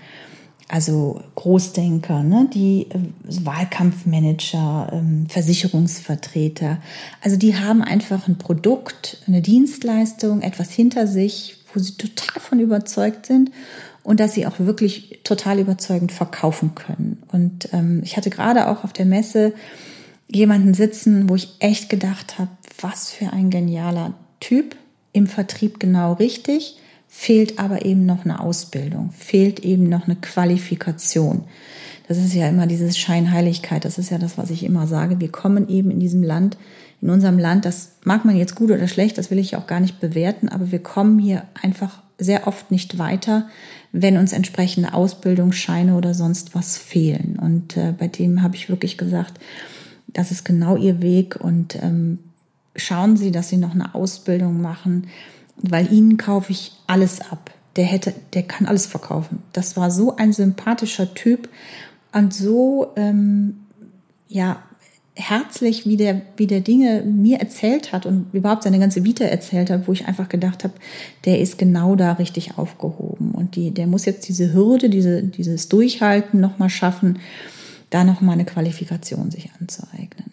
also 0.68 1.22
Großdenker, 1.34 2.22
ne, 2.22 2.48
die 2.54 2.88
äh, 2.92 3.00
Wahlkampfmanager, 3.44 4.92
ähm, 4.94 5.26
Versicherungsvertreter. 5.28 6.78
Also 7.22 7.38
die 7.38 7.58
haben 7.58 7.82
einfach 7.82 8.28
ein 8.28 8.38
Produkt, 8.38 9.24
eine 9.26 9.42
Dienstleistung, 9.42 10.42
etwas 10.42 10.70
hinter 10.70 11.08
sich, 11.08 11.59
wo 11.74 11.80
sie 11.80 11.94
total 11.94 12.42
von 12.42 12.60
überzeugt 12.60 13.26
sind 13.26 13.52
und 14.04 14.20
dass 14.20 14.34
sie 14.34 14.48
auch 14.48 14.60
wirklich 14.60 15.20
total 15.24 15.60
überzeugend 15.60 16.12
verkaufen 16.12 16.76
können. 16.76 17.22
Und 17.32 17.70
ähm, 17.74 18.02
ich 18.04 18.18
hatte 18.18 18.30
gerade 18.30 18.68
auch 18.68 18.84
auf 18.84 18.94
der 18.94 19.06
Messe 19.06 19.54
jemanden 20.32 20.74
sitzen, 20.74 21.30
wo 21.30 21.36
ich 21.36 21.56
echt 21.60 21.90
gedacht 21.90 22.40
habe, 22.40 22.50
was 22.82 23.12
für 23.12 23.34
ein 23.34 23.50
genialer 23.50 24.14
Typ, 24.40 24.76
im 25.12 25.28
Vertrieb 25.28 25.80
genau 25.80 26.14
richtig, 26.14 26.78
fehlt 27.08 27.58
aber 27.58 27.86
eben 27.86 28.06
noch 28.06 28.26
eine 28.26 28.40
Ausbildung, 28.40 29.12
fehlt 29.12 29.60
eben 29.62 29.90
noch 29.90 30.06
eine 30.06 30.16
Qualifikation. 30.16 31.46
Das 32.08 32.18
ist 32.18 32.34
ja 32.34 32.48
immer 32.48 32.68
dieses 32.68 32.98
Scheinheiligkeit, 32.98 33.86
das 33.86 33.98
ist 33.98 34.12
ja 34.12 34.18
das, 34.20 34.38
was 34.38 34.52
ich 34.52 34.64
immer 34.64 34.88
sage. 34.88 35.20
Wir 35.20 35.32
kommen 35.32 35.68
eben 35.68 35.92
in 35.92 36.00
diesem 36.00 36.24
Land 36.24 36.58
in 37.02 37.10
unserem 37.10 37.40
Land, 37.40 37.66
das 37.66 37.94
mag 38.04 38.26
man 38.26 38.36
jetzt 38.36 38.56
gut 38.56 38.72
oder 38.72 38.88
schlecht, 38.88 39.18
das 39.18 39.32
will 39.32 39.40
ich 39.40 39.56
auch 39.56 39.68
gar 39.68 39.80
nicht 39.80 40.00
bewerten, 40.00 40.50
aber 40.50 40.72
wir 40.72 40.84
kommen 40.84 41.20
hier 41.20 41.44
einfach 41.62 42.02
sehr 42.18 42.48
oft 42.48 42.72
nicht 42.72 42.98
weiter, 42.98 43.48
wenn 43.92 44.18
uns 44.18 44.34
entsprechende 44.34 44.94
Ausbildungsscheine 44.94 45.96
oder 45.96 46.14
sonst 46.14 46.54
was 46.54 46.78
fehlen. 46.78 47.40
Und 47.42 47.78
äh, 47.78 47.94
bei 47.98 48.08
dem 48.08 48.44
habe 48.44 48.56
ich 48.56 48.70
wirklich 48.70 48.98
gesagt, 48.98 49.40
das 50.08 50.32
ist 50.32 50.44
genau 50.44 50.76
ihr 50.76 51.02
Weg 51.02 51.38
und 51.40 51.82
ähm, 51.82 52.20
schauen 52.76 53.16
Sie, 53.16 53.32
dass 53.32 53.50
Sie 53.50 53.58
noch 53.58 53.74
eine 53.74 53.96
Ausbildung 53.96 54.62
machen, 54.62 55.08
weil 55.56 55.92
Ihnen 55.92 56.18
kaufe 56.18 56.52
ich 56.52 56.74
alles 56.88 57.22
ab. 57.32 57.52
Der 57.76 57.86
hätte, 57.86 58.14
der 58.34 58.44
kann 58.44 58.68
alles 58.68 58.86
verkaufen. 58.86 59.44
Das 59.54 59.78
war 59.78 59.90
so 59.90 60.16
ein 60.18 60.34
sympathischer 60.34 61.14
Typ 61.14 61.48
und 62.12 62.34
so 62.34 62.92
ähm, 62.96 63.62
ja 64.28 64.62
herzlich, 65.20 65.86
wie 65.86 65.98
der, 65.98 66.22
wie 66.38 66.48
der 66.48 66.62
Dinge 66.62 67.04
mir 67.04 67.40
erzählt 67.40 67.92
hat 67.92 68.06
und 68.06 68.28
überhaupt 68.34 68.64
seine 68.64 68.80
ganze 68.80 69.04
Vita 69.04 69.26
erzählt 69.26 69.70
hat, 69.70 69.88
wo 69.88 69.94
ich 69.94 70.08
einfach 70.08 70.30
gedacht 70.30 70.64
habe, 70.64 70.74
der 71.26 71.40
ist 71.40 71.58
genau 71.58 71.96
da 71.96 72.14
richtig 72.14 72.58
aufgehoben. 72.58 73.32
Und 73.32 73.56
die, 73.56 73.72
der 73.72 73.88
muss 73.88 74.06
jetzt 74.06 74.28
diese 74.28 74.54
Hürde, 74.54 74.90
diese, 74.90 75.24
dieses 75.24 75.70
Durchhalten 75.70 76.40
nochmal 76.40 76.70
schaffen, 76.70 77.20
da 77.90 78.04
nochmal 78.04 78.34
eine 78.34 78.46
Qualifikation 78.46 79.32
sich 79.32 79.50
anzueignen. 79.60 80.32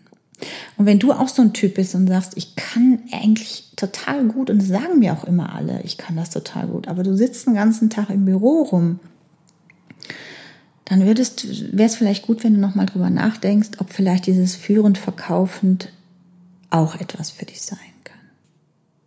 Und 0.76 0.86
wenn 0.86 0.98
du 0.98 1.12
auch 1.12 1.28
so 1.28 1.42
ein 1.42 1.54
Typ 1.54 1.74
bist 1.74 1.94
und 1.94 2.06
sagst, 2.06 2.36
ich 2.36 2.54
kann 2.56 3.00
eigentlich 3.10 3.72
total 3.76 4.26
gut, 4.26 4.50
und 4.50 4.58
das 4.58 4.68
sagen 4.68 4.98
mir 4.98 5.14
auch 5.14 5.24
immer 5.24 5.54
alle, 5.54 5.80
ich 5.82 5.96
kann 5.96 6.16
das 6.16 6.30
total 6.30 6.66
gut, 6.66 6.88
aber 6.88 7.02
du 7.02 7.16
sitzt 7.16 7.46
den 7.46 7.54
ganzen 7.54 7.90
Tag 7.90 8.10
im 8.10 8.26
Büro 8.26 8.62
rum 8.62 9.00
dann 10.86 11.04
würdest, 11.04 11.76
wäre 11.76 11.88
es 11.88 11.96
vielleicht 11.96 12.26
gut, 12.26 12.44
wenn 12.44 12.54
du 12.54 12.60
nochmal 12.60 12.86
drüber 12.86 13.10
nachdenkst, 13.10 13.70
ob 13.78 13.92
vielleicht 13.92 14.26
dieses 14.26 14.54
führend 14.54 14.98
verkaufend 14.98 15.92
auch 16.70 16.94
etwas 16.94 17.30
für 17.30 17.44
dich 17.44 17.60
sein 17.60 17.78
kann. 18.04 18.18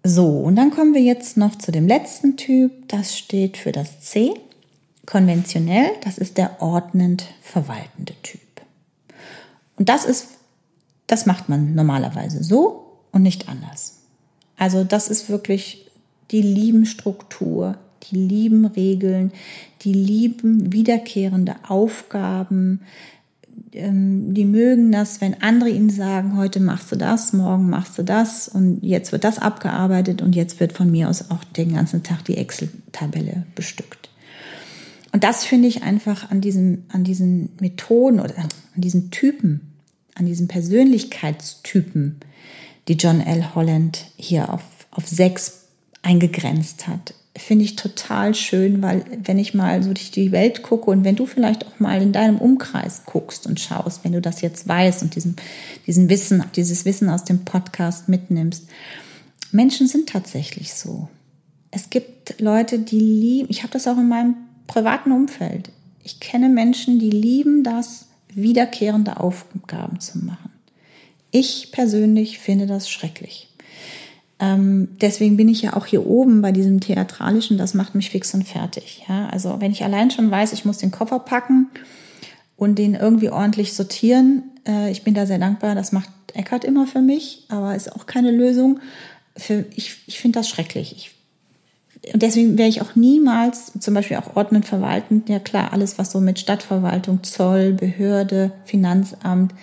So, 0.04 0.28
und 0.28 0.56
dann 0.56 0.72
kommen 0.72 0.94
wir 0.94 1.02
jetzt 1.02 1.38
noch 1.38 1.58
zu 1.58 1.72
dem 1.72 1.88
letzten 1.88 2.36
Typ. 2.36 2.90
Das 2.90 3.18
steht 3.18 3.58
für 3.58 3.72
das 3.72 4.02
C. 4.02 4.34
Konventionell, 5.06 5.90
das 6.04 6.18
ist 6.18 6.38
der 6.38 6.62
ordnend 6.62 7.26
verwaltende 7.42 8.14
Typ. 8.24 8.42
Und 9.78 9.88
das 9.88 10.04
ist, 10.04 10.28
das 11.08 11.26
macht 11.26 11.48
man 11.48 11.74
normalerweise 11.76 12.44
so 12.44 13.00
und 13.12 13.24
nicht 13.24 13.48
anders. 13.48 14.02
Also 14.58 14.84
das 14.84 15.08
ist 15.08 15.30
wirklich 15.30 15.90
die 16.32 16.42
lieben 16.42 16.86
Struktur, 16.86 17.78
die 18.04 18.16
lieben 18.16 18.66
Regeln, 18.66 19.32
die 19.82 19.94
lieben 19.94 20.72
wiederkehrende 20.74 21.56
Aufgaben, 21.68 22.82
ähm, 23.74 24.34
die 24.34 24.46
mögen 24.46 24.92
das, 24.92 25.22
wenn 25.22 25.42
andere 25.42 25.70
ihnen 25.70 25.90
sagen, 25.90 26.38
heute 26.38 26.60
machst 26.60 26.92
du 26.92 26.96
das, 26.96 27.34
morgen 27.34 27.70
machst 27.70 27.98
du 27.98 28.04
das 28.04 28.48
und 28.48 28.84
jetzt 28.84 29.12
wird 29.12 29.24
das 29.24 29.40
abgearbeitet 29.40 30.22
und 30.22 30.36
jetzt 30.36 30.60
wird 30.60 30.74
von 30.74 30.90
mir 30.90 31.10
aus 31.10 31.30
auch 31.30 31.44
den 31.44 31.74
ganzen 31.74 32.04
Tag 32.04 32.26
die 32.26 32.38
Excel-Tabelle 32.38 33.46
bestückt. 33.56 34.10
Und 35.12 35.24
das 35.24 35.44
finde 35.44 35.68
ich 35.68 35.84
einfach 35.84 36.30
an 36.30 36.42
diesen, 36.42 36.86
an 36.90 37.04
diesen 37.04 37.50
Methoden 37.60 38.20
oder 38.20 38.38
an 38.38 38.50
diesen 38.76 39.12
Typen, 39.12 39.62
an 40.16 40.26
diesen 40.26 40.48
Persönlichkeitstypen, 40.48 42.20
die 42.88 42.94
John 42.94 43.22
L. 43.22 43.56
Holland 43.56 44.06
hier 44.18 44.54
auf, 44.54 44.62
auf 44.92 45.08
sechs 45.08 45.66
eingegrenzt 46.02 46.88
hat, 46.88 47.14
finde 47.40 47.66
ich 47.66 47.76
total 47.76 48.36
schön, 48.36 48.82
weil 48.82 49.04
wenn 49.24 49.40
ich 49.40 49.54
mal 49.54 49.82
so 49.82 49.94
durch 49.94 50.12
die 50.12 50.32
Welt 50.32 50.64
gucke 50.64 50.92
und 50.92 51.04
wenn 51.04 51.16
du 51.16 51.26
vielleicht 51.26 51.66
auch 51.66 51.80
mal 51.80 52.02
in 52.02 52.12
deinem 52.12 52.38
Umkreis 52.38 53.04
guckst 53.06 53.48
und 53.48 53.60
schaust, 53.60 54.04
wenn 54.04 54.12
du 54.12 54.22
das 54.22 54.42
jetzt 54.42 54.68
weißt 54.68 55.04
und 55.04 55.16
diesen, 55.16 55.36
diesen 55.88 56.10
Wissen, 56.10 56.44
dieses 56.56 56.86
Wissen 56.86 57.10
aus 57.10 57.24
dem 57.24 57.46
Podcast 57.46 58.10
mitnimmst, 58.10 58.68
Menschen 59.52 59.88
sind 59.88 60.10
tatsächlich 60.10 60.74
so. 60.74 61.10
Es 61.72 61.90
gibt 61.90 62.40
Leute, 62.40 62.80
die 62.80 63.00
lieben, 63.00 63.50
ich 63.50 63.64
habe 63.64 63.74
das 63.74 63.88
auch 63.88 63.98
in 63.98 64.08
meinem 64.08 64.36
privaten 64.68 65.12
Umfeld. 65.12 65.72
Ich 66.04 66.20
kenne 66.20 66.50
Menschen, 66.50 67.00
die 67.00 67.10
lieben 67.10 67.64
das, 67.64 68.08
wiederkehrende 68.30 69.20
Aufgaben 69.20 70.00
zu 70.00 70.20
machen. 70.20 70.52
Ich 71.32 71.72
persönlich 71.72 72.40
finde 72.40 72.68
das 72.68 72.90
schrecklich. 72.90 73.49
Ähm, 74.40 74.90
deswegen 75.02 75.36
bin 75.36 75.50
ich 75.50 75.62
ja 75.62 75.76
auch 75.76 75.86
hier 75.86 76.06
oben 76.06 76.42
bei 76.42 76.52
diesem 76.52 76.80
Theatralischen, 76.80 77.58
das 77.58 77.74
macht 77.74 77.94
mich 77.94 78.10
fix 78.10 78.34
und 78.34 78.48
fertig. 78.48 79.04
Ja? 79.08 79.28
Also 79.30 79.58
wenn 79.60 79.72
ich 79.72 79.84
allein 79.84 80.12
schon 80.12 80.32
weiß, 80.32 80.54
ich 80.54 80.66
muss 80.66 80.78
den 80.78 80.92
Koffer 80.92 81.20
packen 81.20 81.70
und 82.56 82.80
den 82.80 82.96
irgendwie 82.96 83.30
ordentlich 83.30 83.74
sortieren, 83.74 84.44
äh, 84.66 84.92
ich 84.92 85.04
bin 85.04 85.14
da 85.14 85.26
sehr 85.26 85.40
dankbar, 85.40 85.76
das 85.76 85.92
macht 85.92 86.10
Eckart 86.34 86.64
immer 86.64 86.88
für 86.88 87.02
mich, 87.02 87.46
aber 87.50 87.76
ist 87.76 87.94
auch 87.94 88.06
keine 88.06 88.32
Lösung. 88.32 88.80
Für, 89.36 89.66
ich 89.76 89.98
ich 90.08 90.20
finde 90.20 90.40
das 90.40 90.48
schrecklich. 90.48 90.96
Ich, 90.96 92.14
und 92.14 92.22
deswegen 92.22 92.58
wäre 92.58 92.70
ich 92.70 92.82
auch 92.82 92.96
niemals, 92.96 93.74
zum 93.78 93.94
Beispiel 93.94 94.18
auch 94.18 94.38
ordnend 94.38 94.66
verwaltend, 94.66 95.28
ja 95.28 95.40
klar, 95.40 95.74
alles 95.74 95.98
was 95.98 96.12
so 96.12 96.22
mit 96.22 96.40
Stadtverwaltung, 96.40 97.24
Zoll, 97.24 97.74
Behörde, 97.74 98.52
Finanzamt, 98.64 99.54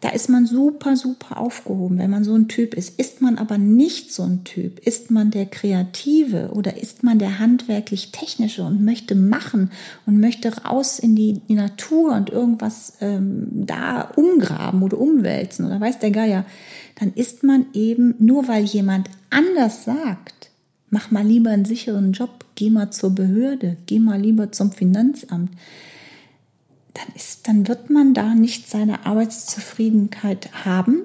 Da 0.00 0.10
ist 0.10 0.28
man 0.28 0.46
super, 0.46 0.96
super 0.96 1.38
aufgehoben, 1.38 1.98
wenn 1.98 2.10
man 2.10 2.22
so 2.22 2.34
ein 2.34 2.46
Typ 2.46 2.74
ist. 2.74 3.00
Ist 3.00 3.20
man 3.20 3.36
aber 3.36 3.58
nicht 3.58 4.12
so 4.12 4.22
ein 4.22 4.44
Typ, 4.44 4.78
ist 4.86 5.10
man 5.10 5.32
der 5.32 5.46
Kreative 5.46 6.50
oder 6.52 6.80
ist 6.80 7.02
man 7.02 7.18
der 7.18 7.40
handwerklich-technische 7.40 8.62
und 8.62 8.84
möchte 8.84 9.16
machen 9.16 9.72
und 10.06 10.20
möchte 10.20 10.56
raus 10.62 11.00
in 11.00 11.16
die, 11.16 11.40
die 11.48 11.54
Natur 11.54 12.14
und 12.14 12.30
irgendwas 12.30 12.92
ähm, 13.00 13.48
da 13.50 14.02
umgraben 14.14 14.84
oder 14.84 14.98
umwälzen 14.98 15.66
oder 15.66 15.80
weiß 15.80 15.98
der 15.98 16.12
Geier, 16.12 16.44
dann 17.00 17.12
ist 17.14 17.42
man 17.42 17.66
eben, 17.72 18.14
nur 18.20 18.46
weil 18.46 18.64
jemand 18.64 19.10
anders 19.30 19.84
sagt, 19.84 20.50
mach 20.90 21.10
mal 21.10 21.26
lieber 21.26 21.50
einen 21.50 21.64
sicheren 21.64 22.12
Job, 22.12 22.44
geh 22.54 22.70
mal 22.70 22.90
zur 22.90 23.14
Behörde, 23.14 23.76
geh 23.86 23.98
mal 23.98 24.20
lieber 24.20 24.52
zum 24.52 24.70
Finanzamt, 24.70 25.50
dann, 26.98 27.14
ist, 27.14 27.46
dann 27.46 27.68
wird 27.68 27.90
man 27.90 28.14
da 28.14 28.34
nicht 28.34 28.68
seine 28.68 29.06
Arbeitszufriedenheit 29.06 30.50
haben. 30.64 31.02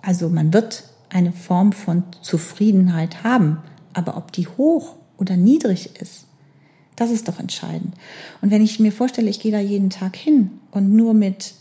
Also 0.00 0.28
man 0.28 0.52
wird 0.52 0.84
eine 1.10 1.32
Form 1.32 1.72
von 1.72 2.04
Zufriedenheit 2.22 3.22
haben, 3.22 3.58
aber 3.92 4.16
ob 4.16 4.32
die 4.32 4.48
hoch 4.48 4.96
oder 5.18 5.36
niedrig 5.36 6.00
ist, 6.00 6.24
das 6.96 7.10
ist 7.10 7.28
doch 7.28 7.38
entscheidend. 7.38 7.94
Und 8.40 8.50
wenn 8.50 8.62
ich 8.62 8.80
mir 8.80 8.92
vorstelle, 8.92 9.30
ich 9.30 9.40
gehe 9.40 9.52
da 9.52 9.60
jeden 9.60 9.90
Tag 9.90 10.16
hin 10.16 10.50
und 10.70 10.94
nur 10.94 11.14
mit 11.14 11.54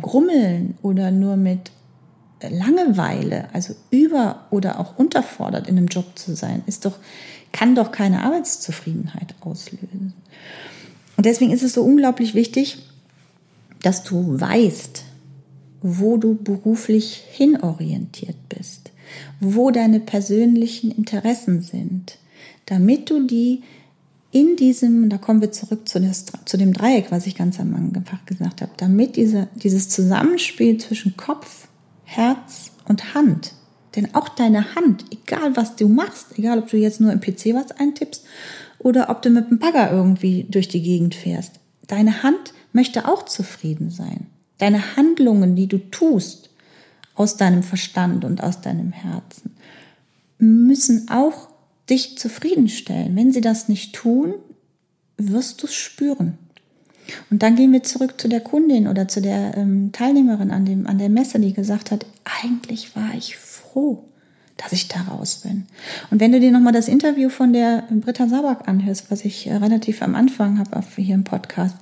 Grummeln 0.00 0.76
oder 0.82 1.10
nur 1.10 1.36
mit 1.36 1.70
Langeweile, 2.42 3.48
also 3.54 3.74
über 3.90 4.46
oder 4.50 4.78
auch 4.78 4.98
unterfordert 4.98 5.68
in 5.68 5.78
einem 5.78 5.86
Job 5.86 6.18
zu 6.18 6.36
sein, 6.36 6.62
ist 6.66 6.84
doch, 6.84 6.98
kann 7.52 7.74
doch 7.74 7.92
keine 7.92 8.22
Arbeitszufriedenheit 8.22 9.34
auslösen. 9.40 10.12
Und 11.16 11.24
deswegen 11.24 11.52
ist 11.52 11.62
es 11.62 11.72
so 11.72 11.82
unglaublich 11.82 12.34
wichtig, 12.34 12.85
dass 13.82 14.02
du 14.02 14.40
weißt, 14.40 15.04
wo 15.82 16.16
du 16.16 16.34
beruflich 16.34 17.22
hinorientiert 17.30 18.36
bist, 18.48 18.90
wo 19.40 19.70
deine 19.70 20.00
persönlichen 20.00 20.90
Interessen 20.90 21.60
sind, 21.62 22.18
damit 22.66 23.10
du 23.10 23.26
die 23.26 23.62
in 24.32 24.56
diesem, 24.56 25.08
da 25.08 25.18
kommen 25.18 25.40
wir 25.40 25.52
zurück 25.52 25.88
zu, 25.88 26.00
des, 26.00 26.26
zu 26.44 26.56
dem 26.56 26.72
Dreieck, 26.72 27.10
was 27.10 27.26
ich 27.26 27.36
ganz 27.36 27.58
am 27.60 27.74
Anfang 27.74 28.20
gesagt 28.26 28.60
habe, 28.60 28.72
damit 28.76 29.16
diese, 29.16 29.48
dieses 29.54 29.88
Zusammenspiel 29.88 30.78
zwischen 30.78 31.16
Kopf, 31.16 31.68
Herz 32.04 32.72
und 32.86 33.14
Hand, 33.14 33.52
denn 33.94 34.14
auch 34.14 34.28
deine 34.28 34.74
Hand, 34.74 35.04
egal 35.10 35.56
was 35.56 35.76
du 35.76 35.88
machst, 35.88 36.38
egal 36.38 36.58
ob 36.58 36.68
du 36.68 36.76
jetzt 36.76 37.00
nur 37.00 37.12
im 37.12 37.20
PC 37.20 37.54
was 37.54 37.72
eintippst 37.72 38.24
oder 38.78 39.08
ob 39.08 39.22
du 39.22 39.30
mit 39.30 39.48
dem 39.48 39.58
Bagger 39.58 39.90
irgendwie 39.90 40.44
durch 40.50 40.68
die 40.68 40.82
Gegend 40.82 41.14
fährst, 41.14 41.52
deine 41.86 42.22
Hand 42.22 42.52
möchte 42.76 43.08
auch 43.08 43.24
zufrieden 43.24 43.90
sein. 43.90 44.26
Deine 44.58 44.96
Handlungen, 44.96 45.56
die 45.56 45.66
du 45.66 45.78
tust, 45.78 46.50
aus 47.14 47.36
deinem 47.36 47.62
Verstand 47.62 48.24
und 48.24 48.42
aus 48.42 48.60
deinem 48.60 48.92
Herzen, 48.92 49.56
müssen 50.38 51.08
auch 51.10 51.48
dich 51.88 52.18
zufriedenstellen. 52.18 53.16
Wenn 53.16 53.32
sie 53.32 53.40
das 53.40 53.68
nicht 53.68 53.94
tun, 53.94 54.34
wirst 55.16 55.62
du 55.62 55.66
es 55.66 55.74
spüren. 55.74 56.36
Und 57.30 57.42
dann 57.42 57.56
gehen 57.56 57.72
wir 57.72 57.82
zurück 57.82 58.20
zu 58.20 58.28
der 58.28 58.40
Kundin 58.40 58.88
oder 58.88 59.08
zu 59.08 59.22
der 59.22 59.56
ähm, 59.56 59.92
Teilnehmerin 59.92 60.50
an, 60.50 60.66
dem, 60.66 60.86
an 60.86 60.98
der 60.98 61.08
Messe, 61.08 61.40
die 61.40 61.54
gesagt 61.54 61.90
hat, 61.90 62.04
eigentlich 62.42 62.94
war 62.94 63.14
ich 63.16 63.36
froh, 63.36 64.04
dass 64.56 64.72
ich 64.72 64.88
da 64.88 65.00
raus 65.02 65.42
bin. 65.44 65.66
Und 66.10 66.20
wenn 66.20 66.32
du 66.32 66.40
dir 66.40 66.50
nochmal 66.50 66.72
das 66.72 66.88
Interview 66.88 67.28
von 67.28 67.52
der 67.52 67.84
Britta 67.90 68.28
Sabak 68.28 68.68
anhörst, 68.68 69.10
was 69.10 69.24
ich 69.24 69.46
äh, 69.46 69.54
relativ 69.54 70.02
am 70.02 70.14
Anfang 70.14 70.58
habe 70.58 70.82
hier 70.96 71.14
im 71.14 71.24
Podcast, 71.24 71.76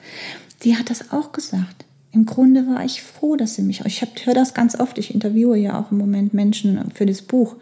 die 0.65 0.77
hat 0.77 0.91
das 0.91 1.13
auch 1.13 1.33
gesagt. 1.33 1.85
Im 2.13 2.27
Grunde 2.27 2.67
war 2.67 2.85
ich 2.85 3.03
froh, 3.03 3.37
dass 3.37 3.55
sie 3.55 3.63
mich. 3.63 3.85
Ich 3.85 4.03
höre 4.25 4.35
das 4.35 4.55
ganz 4.55 4.79
oft. 4.79 4.99
Ich 4.99 5.13
interviewe 5.13 5.57
ja 5.57 5.81
auch 5.81 5.91
im 5.91 5.99
Moment 5.99 6.33
Menschen 6.33 6.91
für 6.95 7.07
das 7.07 7.23
Buch. 7.23 7.57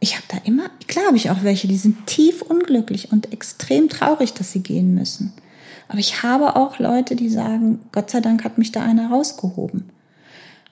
Ich 0.00 0.16
habe 0.16 0.24
da 0.28 0.38
immer, 0.44 0.70
klar 0.88 1.06
habe 1.06 1.16
ich 1.16 1.30
auch 1.30 1.44
welche, 1.44 1.68
die 1.68 1.76
sind 1.76 2.06
tief 2.06 2.42
unglücklich 2.42 3.12
und 3.12 3.32
extrem 3.32 3.88
traurig, 3.88 4.32
dass 4.32 4.52
sie 4.52 4.60
gehen 4.60 4.94
müssen. 4.94 5.32
Aber 5.88 5.98
ich 5.98 6.22
habe 6.22 6.56
auch 6.56 6.78
Leute, 6.78 7.14
die 7.14 7.28
sagen, 7.28 7.80
Gott 7.92 8.10
sei 8.10 8.20
Dank 8.20 8.42
hat 8.42 8.56
mich 8.56 8.72
da 8.72 8.82
einer 8.82 9.10
rausgehoben. 9.10 9.90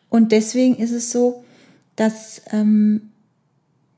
Und 0.08 0.32
deswegen 0.32 0.76
ist 0.76 0.90
es 0.90 1.12
so, 1.12 1.44
dass, 1.96 2.42
ähm, 2.50 3.10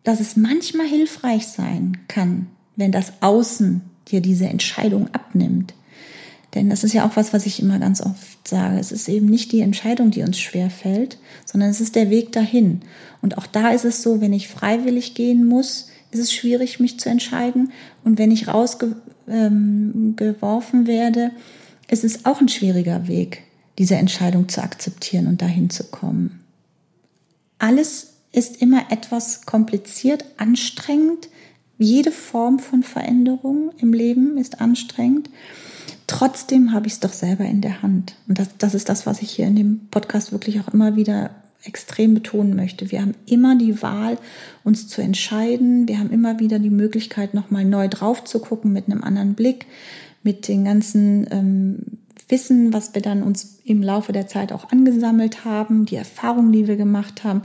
dass 0.02 0.20
es 0.20 0.36
manchmal 0.36 0.86
hilfreich 0.86 1.46
sein 1.46 1.98
kann, 2.08 2.48
wenn 2.74 2.90
das 2.90 3.12
Außen 3.20 3.80
dir 4.08 4.20
diese 4.20 4.46
Entscheidung 4.46 5.08
abnimmt. 5.14 5.72
Denn 6.54 6.68
das 6.68 6.84
ist 6.84 6.92
ja 6.92 7.06
auch 7.06 7.16
was, 7.16 7.32
was 7.32 7.46
ich 7.46 7.62
immer 7.62 7.78
ganz 7.78 8.02
oft 8.02 8.46
sage. 8.46 8.78
Es 8.78 8.92
ist 8.92 9.08
eben 9.08 9.26
nicht 9.26 9.52
die 9.52 9.60
Entscheidung, 9.60 10.10
die 10.10 10.22
uns 10.22 10.38
schwer 10.38 10.68
fällt, 10.68 11.18
sondern 11.46 11.70
es 11.70 11.80
ist 11.80 11.96
der 11.96 12.10
Weg 12.10 12.32
dahin. 12.32 12.82
Und 13.22 13.38
auch 13.38 13.46
da 13.46 13.70
ist 13.70 13.86
es 13.86 14.02
so, 14.02 14.20
wenn 14.20 14.34
ich 14.34 14.48
freiwillig 14.48 15.14
gehen 15.14 15.46
muss, 15.46 15.88
ist 16.10 16.20
es 16.20 16.32
schwierig, 16.32 16.78
mich 16.78 17.00
zu 17.00 17.08
entscheiden. 17.08 17.72
Und 18.04 18.18
wenn 18.18 18.30
ich 18.30 18.48
rausgeworfen 18.48 19.00
ähm, 19.28 20.86
werde, 20.86 21.30
ist 21.88 22.04
es 22.04 22.26
auch 22.26 22.40
ein 22.40 22.48
schwieriger 22.48 23.08
Weg, 23.08 23.44
diese 23.78 23.96
Entscheidung 23.96 24.48
zu 24.48 24.62
akzeptieren 24.62 25.26
und 25.26 25.40
dahin 25.40 25.70
zu 25.70 25.84
kommen. 25.84 26.40
Alles 27.58 28.08
ist 28.32 28.60
immer 28.60 28.90
etwas 28.90 29.46
kompliziert, 29.46 30.24
anstrengend. 30.36 31.28
Jede 31.78 32.12
Form 32.12 32.58
von 32.58 32.82
Veränderung 32.82 33.70
im 33.78 33.92
Leben 33.92 34.36
ist 34.36 34.60
anstrengend. 34.60 35.30
Trotzdem 36.12 36.72
habe 36.72 36.86
ich 36.86 36.92
es 36.92 37.00
doch 37.00 37.12
selber 37.12 37.46
in 37.46 37.62
der 37.62 37.80
Hand. 37.80 38.16
Und 38.28 38.38
das, 38.38 38.48
das 38.58 38.74
ist 38.74 38.90
das, 38.90 39.06
was 39.06 39.22
ich 39.22 39.30
hier 39.30 39.46
in 39.46 39.56
dem 39.56 39.80
Podcast 39.90 40.30
wirklich 40.30 40.60
auch 40.60 40.68
immer 40.68 40.94
wieder 40.94 41.30
extrem 41.64 42.12
betonen 42.12 42.54
möchte. 42.54 42.90
Wir 42.90 43.00
haben 43.00 43.14
immer 43.24 43.56
die 43.56 43.80
Wahl, 43.80 44.18
uns 44.62 44.88
zu 44.88 45.00
entscheiden. 45.00 45.88
Wir 45.88 45.98
haben 45.98 46.10
immer 46.10 46.38
wieder 46.38 46.58
die 46.58 46.68
Möglichkeit, 46.68 47.32
nochmal 47.32 47.64
neu 47.64 47.88
drauf 47.88 48.24
zu 48.24 48.40
gucken 48.40 48.74
mit 48.74 48.90
einem 48.90 49.02
anderen 49.02 49.32
Blick, 49.32 49.64
mit 50.22 50.48
den 50.48 50.66
ganzen 50.66 51.26
ähm, 51.30 51.78
Wissen, 52.28 52.74
was 52.74 52.94
wir 52.94 53.00
dann 53.00 53.22
uns 53.22 53.60
im 53.64 53.82
Laufe 53.82 54.12
der 54.12 54.26
Zeit 54.26 54.52
auch 54.52 54.70
angesammelt 54.70 55.46
haben, 55.46 55.86
die 55.86 55.96
Erfahrungen, 55.96 56.52
die 56.52 56.68
wir 56.68 56.76
gemacht 56.76 57.24
haben 57.24 57.42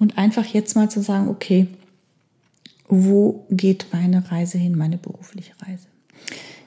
und 0.00 0.18
einfach 0.18 0.46
jetzt 0.46 0.74
mal 0.74 0.90
zu 0.90 1.00
sagen, 1.00 1.28
okay, 1.28 1.68
wo 2.88 3.46
geht 3.50 3.86
meine 3.92 4.32
Reise 4.32 4.58
hin, 4.58 4.76
meine 4.76 4.98
berufliche 4.98 5.52
Reise? 5.64 5.89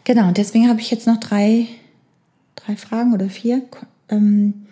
Genau, 0.03 0.27
und 0.27 0.37
deswegen 0.37 0.67
habe 0.67 0.81
ich 0.81 0.91
jetzt 0.91 1.07
noch 1.07 1.19
drei, 1.19 1.67
drei 2.55 2.75
Fragen 2.75 3.13
oder 3.13 3.29
vier, 3.29 3.61
ähm, 4.09 4.65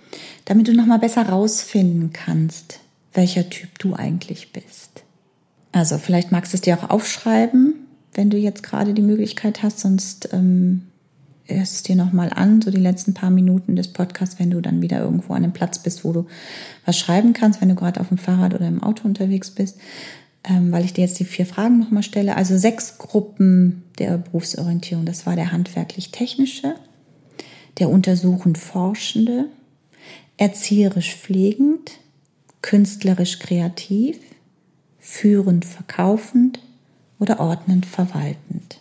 damit 0.45 0.67
du 0.67 0.73
nochmal 0.73 0.99
besser 0.99 1.27
rausfinden 1.27 2.11
kannst, 2.11 2.79
welcher 3.13 3.49
Typ 3.49 3.79
du 3.79 3.93
eigentlich 3.93 4.51
bist. 4.51 5.03
Also 5.71 5.97
vielleicht 5.97 6.31
magst 6.31 6.51
du 6.51 6.57
es 6.57 6.61
dir 6.61 6.77
auch 6.77 6.89
aufschreiben, 6.89 7.75
wenn 8.13 8.29
du 8.29 8.37
jetzt 8.37 8.63
gerade 8.63 8.93
die 8.93 9.01
Möglichkeit 9.01 9.63
hast, 9.63 9.79
sonst 9.79 10.29
ähm, 10.33 10.87
hörst 11.45 11.75
es 11.75 11.83
dir 11.83 11.95
nochmal 11.95 12.29
an, 12.33 12.61
so 12.61 12.71
die 12.71 12.77
letzten 12.77 13.13
paar 13.13 13.29
Minuten 13.29 13.77
des 13.77 13.87
Podcasts, 13.87 14.37
wenn 14.37 14.51
du 14.51 14.59
dann 14.59 14.81
wieder 14.81 14.99
irgendwo 14.99 15.33
an 15.33 15.43
einem 15.43 15.53
Platz 15.53 15.79
bist, 15.79 16.03
wo 16.03 16.11
du 16.11 16.27
was 16.85 16.97
schreiben 16.97 17.31
kannst, 17.31 17.61
wenn 17.61 17.69
du 17.69 17.75
gerade 17.75 18.01
auf 18.01 18.09
dem 18.09 18.17
Fahrrad 18.17 18.53
oder 18.53 18.67
im 18.67 18.83
Auto 18.83 19.07
unterwegs 19.07 19.51
bist 19.51 19.77
ähm, 20.43 20.71
weil 20.71 20.85
ich 20.85 20.93
dir 20.93 21.01
jetzt 21.01 21.19
die 21.19 21.25
vier 21.25 21.45
Fragen 21.45 21.79
nochmal 21.79 22.03
stelle. 22.03 22.35
Also 22.35 22.57
sechs 22.57 22.97
Gruppen 22.97 23.83
der 23.99 24.17
Berufsorientierung. 24.17 25.05
Das 25.05 25.25
war 25.25 25.35
der 25.35 25.51
handwerklich-technische, 25.51 26.75
der 27.79 27.89
untersuchend-forschende, 27.89 29.45
erzieherisch-pflegend, 30.37 31.91
künstlerisch-kreativ, 32.61 34.17
führend-verkaufend 34.99 36.59
oder 37.19 37.39
ordnend-verwaltend. 37.39 38.79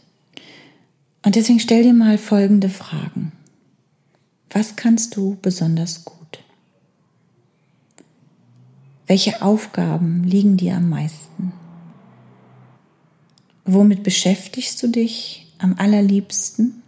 Und 1.22 1.34
deswegen 1.34 1.60
stell 1.60 1.82
dir 1.82 1.92
mal 1.92 2.16
folgende 2.16 2.70
Fragen. 2.70 3.32
Was 4.48 4.76
kannst 4.76 5.16
du 5.16 5.36
besonders 5.40 6.04
gut? 6.04 6.19
Welche 9.10 9.42
Aufgaben 9.42 10.22
liegen 10.22 10.56
dir 10.56 10.76
am 10.76 10.88
meisten? 10.88 11.52
Womit 13.64 14.04
beschäftigst 14.04 14.80
du 14.80 14.86
dich 14.86 15.52
am 15.58 15.74
allerliebsten? 15.78 16.84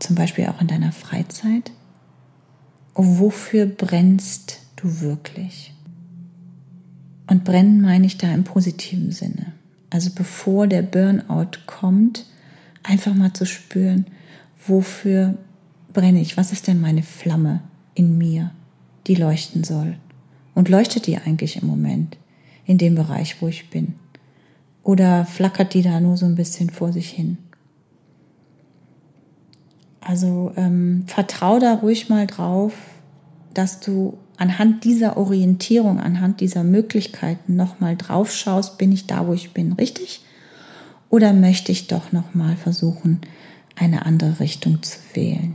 Zum 0.00 0.16
Beispiel 0.16 0.46
auch 0.46 0.60
in 0.60 0.66
deiner 0.66 0.90
Freizeit? 0.90 1.70
Und 2.92 3.20
wofür 3.20 3.66
brennst 3.66 4.58
du 4.74 5.00
wirklich? 5.00 5.74
Und 7.28 7.44
brennen 7.44 7.80
meine 7.80 8.06
ich 8.06 8.18
da 8.18 8.34
im 8.34 8.42
positiven 8.42 9.12
Sinne. 9.12 9.52
Also 9.90 10.10
bevor 10.12 10.66
der 10.66 10.82
Burnout 10.82 11.58
kommt, 11.66 12.26
einfach 12.82 13.14
mal 13.14 13.32
zu 13.32 13.46
spüren, 13.46 14.06
wofür 14.66 15.38
brenne 15.92 16.20
ich? 16.20 16.36
Was 16.36 16.50
ist 16.50 16.66
denn 16.66 16.80
meine 16.80 17.04
Flamme 17.04 17.62
in 17.94 18.18
mir, 18.18 18.50
die 19.06 19.14
leuchten 19.14 19.62
soll? 19.62 19.98
Und 20.54 20.68
leuchtet 20.68 21.06
die 21.06 21.18
eigentlich 21.18 21.60
im 21.60 21.68
Moment 21.68 22.16
in 22.66 22.78
dem 22.78 22.94
Bereich, 22.94 23.40
wo 23.40 23.48
ich 23.48 23.70
bin? 23.70 23.94
Oder 24.82 25.24
flackert 25.24 25.74
die 25.74 25.82
da 25.82 26.00
nur 26.00 26.16
so 26.16 26.26
ein 26.26 26.34
bisschen 26.34 26.70
vor 26.70 26.92
sich 26.92 27.08
hin? 27.08 27.38
Also 30.00 30.52
ähm, 30.56 31.04
vertrau 31.06 31.58
da 31.58 31.74
ruhig 31.74 32.08
mal 32.08 32.26
drauf, 32.26 32.74
dass 33.54 33.80
du 33.80 34.18
anhand 34.36 34.84
dieser 34.84 35.16
Orientierung, 35.16 36.00
anhand 36.00 36.40
dieser 36.40 36.64
Möglichkeiten 36.64 37.54
nochmal 37.54 37.96
drauf 37.96 38.32
schaust, 38.32 38.78
bin 38.78 38.90
ich 38.90 39.06
da, 39.06 39.26
wo 39.26 39.32
ich 39.32 39.52
bin, 39.52 39.72
richtig? 39.72 40.24
Oder 41.10 41.32
möchte 41.32 41.70
ich 41.70 41.86
doch 41.86 42.10
nochmal 42.10 42.56
versuchen, 42.56 43.20
eine 43.76 44.04
andere 44.06 44.40
Richtung 44.40 44.82
zu 44.82 44.98
wählen? 45.14 45.54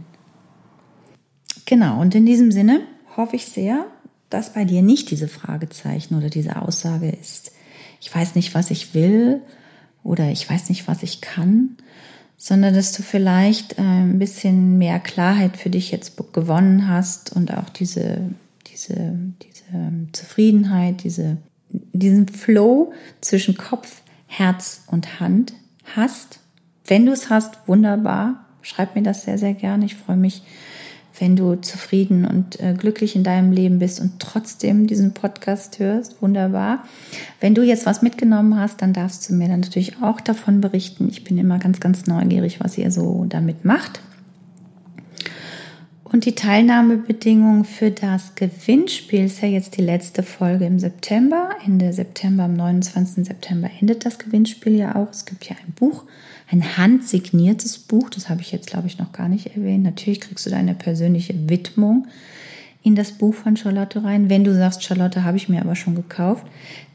Genau, 1.66 2.00
und 2.00 2.16
in 2.16 2.26
diesem 2.26 2.52
Sinne 2.52 2.82
hoffe 3.18 3.36
ich 3.36 3.48
sehr, 3.48 3.86
dass 4.30 4.54
bei 4.54 4.66
dir 4.66 4.82
nicht 4.82 5.12
diese 5.12 5.28
Fragezeichen 5.28 6.16
oder 6.16 6.30
diese 6.30 6.62
Aussage 6.62 7.10
ist, 7.10 7.52
ich 8.02 8.14
weiß 8.14 8.36
nicht, 8.36 8.54
was 8.54 8.72
ich 8.72 8.94
will 8.94 9.42
oder 10.04 10.30
ich 10.30 10.50
weiß 10.50 10.70
nicht, 10.70 10.88
was 10.88 11.04
ich 11.04 11.22
kann, 11.22 11.78
sondern 12.38 12.76
dass 12.76 12.94
du 12.94 13.02
vielleicht 13.02 13.80
äh, 13.80 13.82
ein 13.82 14.20
bisschen 14.20 14.78
mehr 14.78 15.00
Klarheit 15.00 15.58
für 15.58 15.70
dich 15.70 15.92
jetzt 15.92 16.16
gewonnen 16.34 16.88
hast 16.88 17.36
und 17.36 17.54
auch 17.54 17.70
diese, 17.70 18.30
diese, 18.68 19.18
diese 19.42 19.64
ähm, 19.74 20.10
Zufriedenheit, 20.14 21.04
diese, 21.04 21.38
diesen 21.70 22.28
Flow 22.28 22.94
zwischen 23.22 23.58
Kopf, 23.58 24.02
Herz 24.28 24.84
und 24.88 25.20
Hand 25.20 25.54
hast. 25.96 26.40
Wenn 26.86 27.06
du 27.06 27.12
es 27.12 27.30
hast, 27.30 27.68
wunderbar. 27.68 28.46
Schreib 28.62 28.96
mir 28.96 29.02
das 29.02 29.24
sehr, 29.24 29.38
sehr 29.38 29.54
gerne. 29.54 29.86
Ich 29.86 29.96
freue 29.96 30.18
mich, 30.18 30.44
wenn 31.20 31.36
du 31.36 31.56
zufrieden 31.56 32.26
und 32.26 32.60
äh, 32.60 32.74
glücklich 32.74 33.16
in 33.16 33.24
deinem 33.24 33.52
Leben 33.52 33.80
bist 33.80 34.00
und 34.00 34.20
trotzdem 34.20 34.88
diesen 34.88 35.14
Podcast 35.14 35.80
hörst, 35.80 36.22
wunderbar. 36.22 36.84
Wenn 37.40 37.56
du 37.56 37.64
jetzt 37.64 37.86
was 37.86 38.02
mitgenommen 38.02 38.60
hast, 38.60 38.82
dann 38.82 38.94
darfst 38.94 39.30
du 39.30 39.34
mir 39.34 39.48
dann 39.48 39.62
natürlich 39.62 40.02
auch 40.02 40.22
davon 40.22 40.62
berichten. 40.62 41.08
Ich 41.10 41.24
bin 41.24 41.38
immer 41.38 41.60
ganz, 41.60 41.80
ganz 41.80 42.08
neugierig, 42.08 42.60
was 42.60 42.78
ihr 42.78 42.92
so 42.92 43.26
damit 43.28 43.66
macht. 43.66 44.02
Und 46.10 46.26
die 46.26 46.36
Teilnahmebedingungen 46.36 47.66
für 47.66 47.92
das 47.92 48.36
Gewinnspiel 48.36 49.26
ist 49.26 49.42
ja 49.42 49.50
jetzt 49.50 49.78
die 49.78 49.82
letzte 49.82 50.24
Folge 50.24 50.66
im 50.66 50.80
September. 50.80 51.50
Ende 51.66 51.92
September, 51.92 52.44
am 52.44 52.54
29. 52.54 53.26
September 53.26 53.70
endet 53.80 54.06
das 54.06 54.18
Gewinnspiel 54.18 54.76
ja 54.76 54.96
auch. 54.96 55.10
Es 55.12 55.26
gibt 55.26 55.50
ja 55.50 55.56
ein 55.66 55.74
Buch 55.74 56.06
ein 56.50 56.78
handsigniertes 56.78 57.78
Buch. 57.78 58.10
Das 58.10 58.30
habe 58.30 58.42
ich 58.42 58.52
jetzt, 58.52 58.68
glaube 58.68 58.88
ich, 58.88 58.98
noch 58.98 59.12
gar 59.12 59.28
nicht 59.28 59.56
erwähnt. 59.56 59.84
Natürlich 59.84 60.22
kriegst 60.22 60.46
du 60.46 60.50
deine 60.50 60.76
persönliche 60.76 61.50
Widmung 61.50 62.08
in 62.84 62.96
das 62.96 63.12
Buch 63.12 63.34
von 63.34 63.58
Charlotte 63.58 64.04
rein. 64.04 64.30
Wenn 64.30 64.44
du 64.44 64.56
sagst, 64.56 64.84
Charlotte 64.84 65.24
habe 65.24 65.38
ich 65.38 65.50
mir 65.50 65.62
aber 65.62 65.76
schon 65.76 65.96
gekauft, 65.96 66.46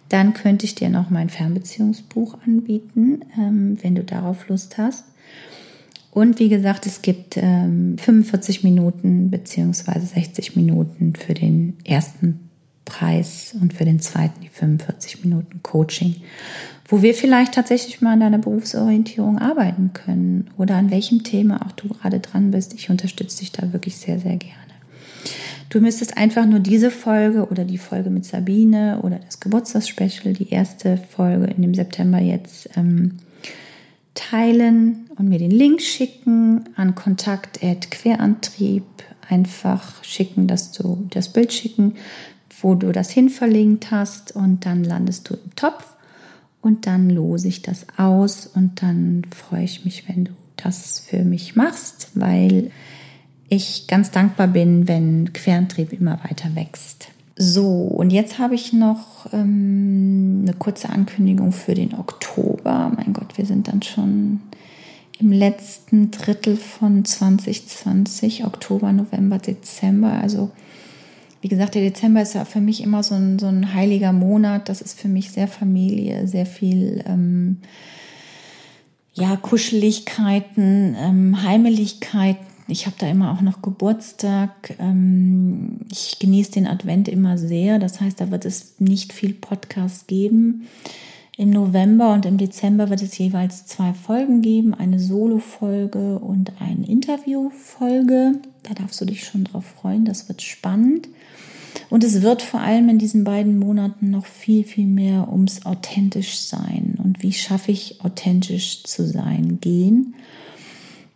dann 0.08 0.34
könnte 0.34 0.66
ich 0.66 0.74
dir 0.74 0.88
noch 0.88 1.10
mein 1.10 1.30
Fernbeziehungsbuch 1.30 2.38
anbieten, 2.46 3.22
ähm, 3.38 3.78
wenn 3.82 3.94
du 3.94 4.04
darauf 4.04 4.48
Lust 4.48 4.78
hast. 4.78 5.04
Und 6.12 6.38
wie 6.38 6.48
gesagt, 6.48 6.86
es 6.86 7.02
gibt 7.02 7.36
ähm, 7.36 7.96
45 7.98 8.62
Minuten 8.62 9.30
beziehungsweise 9.30 10.06
60 10.06 10.54
Minuten 10.54 11.14
für 11.16 11.34
den 11.34 11.78
ersten 11.84 12.48
Preis 12.84 13.56
und 13.60 13.72
für 13.72 13.84
den 13.84 13.98
zweiten 13.98 14.40
die 14.42 14.48
45 14.48 15.24
Minuten 15.24 15.62
Coaching 15.62 16.16
wo 16.92 17.00
wir 17.00 17.14
vielleicht 17.14 17.54
tatsächlich 17.54 18.02
mal 18.02 18.12
an 18.12 18.20
deiner 18.20 18.36
Berufsorientierung 18.36 19.38
arbeiten 19.38 19.94
können 19.94 20.50
oder 20.58 20.76
an 20.76 20.90
welchem 20.90 21.24
Thema 21.24 21.64
auch 21.64 21.72
du 21.72 21.88
gerade 21.88 22.20
dran 22.20 22.50
bist. 22.50 22.74
Ich 22.74 22.90
unterstütze 22.90 23.38
dich 23.38 23.50
da 23.50 23.72
wirklich 23.72 23.96
sehr, 23.96 24.18
sehr 24.18 24.36
gerne. 24.36 24.58
Du 25.70 25.80
müsstest 25.80 26.18
einfach 26.18 26.44
nur 26.44 26.60
diese 26.60 26.90
Folge 26.90 27.48
oder 27.48 27.64
die 27.64 27.78
Folge 27.78 28.10
mit 28.10 28.26
Sabine 28.26 29.00
oder 29.00 29.18
das 29.20 29.40
Geburtstagsspecial, 29.40 30.34
die 30.34 30.50
erste 30.50 30.98
Folge 30.98 31.46
in 31.46 31.62
dem 31.62 31.72
September 31.72 32.18
jetzt 32.18 32.68
ähm, 32.76 33.20
teilen 34.12 35.08
und 35.16 35.28
mir 35.28 35.38
den 35.38 35.50
Link 35.50 35.80
schicken 35.80 36.68
an 36.76 36.94
Kontakt 36.94 37.60
Querantrieb. 37.60 38.84
Einfach 39.28 40.02
schicken, 40.04 40.46
dass 40.46 40.72
du 40.72 41.06
das 41.10 41.32
Bild 41.32 41.52
schicken, 41.52 41.94
wo 42.60 42.74
du 42.74 42.92
das 42.92 43.10
hin 43.10 43.28
verlinkt 43.28 43.90
hast 43.90 44.34
und 44.34 44.66
dann 44.66 44.84
landest 44.84 45.30
du 45.30 45.34
im 45.34 45.54
Topf 45.56 45.96
und 46.60 46.86
dann 46.86 47.10
lose 47.10 47.48
ich 47.48 47.62
das 47.62 47.86
aus 47.96 48.46
und 48.46 48.82
dann 48.82 49.22
freue 49.34 49.64
ich 49.64 49.84
mich, 49.84 50.08
wenn 50.08 50.24
du 50.26 50.32
das 50.56 51.00
für 51.00 51.24
mich 51.24 51.56
machst, 51.56 52.10
weil 52.14 52.70
ich 53.48 53.86
ganz 53.86 54.10
dankbar 54.10 54.48
bin, 54.48 54.88
wenn 54.88 55.32
Querantrieb 55.32 55.92
immer 55.92 56.20
weiter 56.24 56.54
wächst. 56.54 57.08
So, 57.36 57.70
und 57.70 58.10
jetzt 58.10 58.38
habe 58.38 58.54
ich 58.54 58.72
noch 58.72 59.26
ähm, 59.32 60.42
eine 60.42 60.54
kurze 60.54 60.90
Ankündigung 60.90 61.52
für 61.52 61.74
den 61.74 61.94
Oktober. 61.94 62.92
Mein 62.94 63.12
Gott, 63.12 63.36
wir 63.36 63.46
sind 63.46 63.68
dann 63.68 63.82
schon 63.82 64.40
im 65.22 65.32
letzten 65.32 66.10
Drittel 66.10 66.56
von 66.56 67.04
2020, 67.04 68.44
Oktober, 68.44 68.92
November, 68.92 69.38
Dezember. 69.38 70.12
Also 70.12 70.50
wie 71.40 71.48
gesagt, 71.48 71.74
der 71.74 71.82
Dezember 71.82 72.22
ist 72.22 72.34
ja 72.34 72.44
für 72.44 72.60
mich 72.60 72.82
immer 72.82 73.02
so 73.02 73.14
ein, 73.14 73.38
so 73.38 73.46
ein 73.46 73.72
heiliger 73.72 74.12
Monat. 74.12 74.68
Das 74.68 74.80
ist 74.80 74.98
für 74.98 75.08
mich 75.08 75.30
sehr 75.30 75.48
Familie, 75.48 76.26
sehr 76.26 76.46
viel 76.46 77.04
ähm, 77.06 77.58
ja, 79.14 79.36
Kuscheligkeiten, 79.36 80.96
ähm, 80.98 81.42
Heimeligkeiten. 81.42 82.46
Ich 82.68 82.86
habe 82.86 82.96
da 82.98 83.08
immer 83.08 83.32
auch 83.32 83.42
noch 83.42 83.62
Geburtstag. 83.62 84.74
Ähm, 84.78 85.80
ich 85.90 86.18
genieße 86.18 86.52
den 86.52 86.66
Advent 86.66 87.08
immer 87.08 87.38
sehr. 87.38 87.78
Das 87.78 88.00
heißt, 88.00 88.20
da 88.20 88.30
wird 88.30 88.44
es 88.44 88.80
nicht 88.80 89.12
viel 89.12 89.34
Podcast 89.34 90.08
geben. 90.08 90.68
Im 91.38 91.48
November 91.48 92.12
und 92.12 92.26
im 92.26 92.36
Dezember 92.36 92.90
wird 92.90 93.00
es 93.00 93.16
jeweils 93.16 93.64
zwei 93.64 93.94
Folgen 93.94 94.42
geben, 94.42 94.74
eine 94.74 95.00
Solo-Folge 95.00 96.18
und 96.18 96.52
eine 96.60 96.86
Interview-Folge. 96.86 98.40
Da 98.62 98.74
darfst 98.74 99.00
du 99.00 99.06
dich 99.06 99.24
schon 99.24 99.44
drauf 99.44 99.64
freuen, 99.64 100.04
das 100.04 100.28
wird 100.28 100.42
spannend. 100.42 101.08
Und 101.88 102.04
es 102.04 102.20
wird 102.20 102.42
vor 102.42 102.60
allem 102.60 102.90
in 102.90 102.98
diesen 102.98 103.24
beiden 103.24 103.58
Monaten 103.58 104.10
noch 104.10 104.26
viel, 104.26 104.64
viel 104.64 104.86
mehr 104.86 105.32
ums 105.32 105.64
authentisch 105.64 106.38
sein 106.38 106.98
und 107.02 107.22
wie 107.22 107.32
schaffe 107.32 107.72
ich 107.72 108.04
authentisch 108.04 108.82
zu 108.84 109.06
sein 109.06 109.58
gehen. 109.58 110.14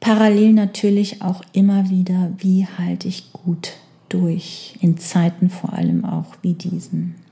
Parallel 0.00 0.54
natürlich 0.54 1.20
auch 1.20 1.42
immer 1.52 1.90
wieder, 1.90 2.32
wie 2.38 2.66
halte 2.66 3.06
ich 3.08 3.32
gut 3.32 3.72
durch, 4.08 4.76
in 4.80 4.96
Zeiten 4.96 5.50
vor 5.50 5.74
allem 5.74 6.06
auch 6.06 6.36
wie 6.40 6.54
diesen. 6.54 7.25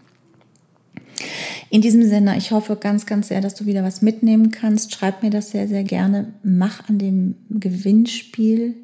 In 1.75 1.81
diesem 1.81 2.05
Sinne, 2.05 2.37
ich 2.37 2.53
hoffe 2.53 2.77
ganz, 2.77 3.05
ganz 3.05 3.27
sehr, 3.27 3.41
dass 3.41 3.57
du 3.57 3.67
wieder 3.67 3.83
was 3.83 4.01
mitnehmen 4.01 4.53
kannst. 4.53 4.95
Schreib 4.95 5.25
mir 5.25 5.31
das 5.31 5.51
sehr, 5.51 5.67
sehr 5.67 5.83
gerne. 5.83 6.33
Mach 6.45 6.89
an 6.89 6.99
dem 6.99 7.35
Gewinnspiel 7.51 8.77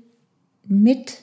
mit 0.66 1.20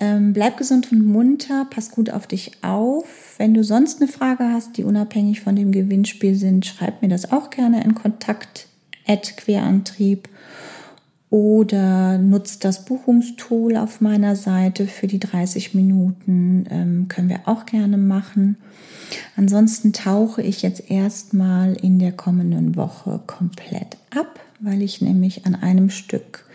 ähm, 0.00 0.34
bleib 0.34 0.58
gesund 0.58 0.92
und 0.92 1.06
munter, 1.06 1.66
pass 1.70 1.92
gut 1.92 2.10
auf 2.10 2.26
dich 2.26 2.62
auf. 2.62 3.36
Wenn 3.38 3.54
du 3.54 3.64
sonst 3.64 4.02
eine 4.02 4.12
Frage 4.12 4.50
hast, 4.52 4.76
die 4.76 4.84
unabhängig 4.84 5.40
von 5.40 5.56
dem 5.56 5.72
Gewinnspiel 5.72 6.34
sind, 6.34 6.66
schreib 6.66 7.00
mir 7.00 7.08
das 7.08 7.32
auch 7.32 7.48
gerne 7.48 7.82
in 7.82 7.94
Kontakt 7.94 8.68
Querantrieb 9.06 10.28
oder 11.36 12.16
nutzt 12.16 12.64
das 12.64 12.86
Buchungstool 12.86 13.76
auf 13.76 14.00
meiner 14.00 14.36
Seite 14.36 14.86
für 14.86 15.06
die 15.06 15.18
30 15.18 15.74
Minuten. 15.74 16.64
Ähm, 16.70 17.08
können 17.08 17.28
wir 17.28 17.40
auch 17.44 17.66
gerne 17.66 17.98
machen. 17.98 18.56
Ansonsten 19.36 19.92
tauche 19.92 20.40
ich 20.40 20.62
jetzt 20.62 20.90
erstmal 20.90 21.74
in 21.74 21.98
der 21.98 22.12
kommenden 22.12 22.74
Woche 22.74 23.20
komplett 23.26 23.98
ab, 24.16 24.40
weil 24.60 24.80
ich 24.80 25.02
nämlich 25.02 25.44
an 25.44 25.54
einem 25.54 25.90
Stück 25.90 26.46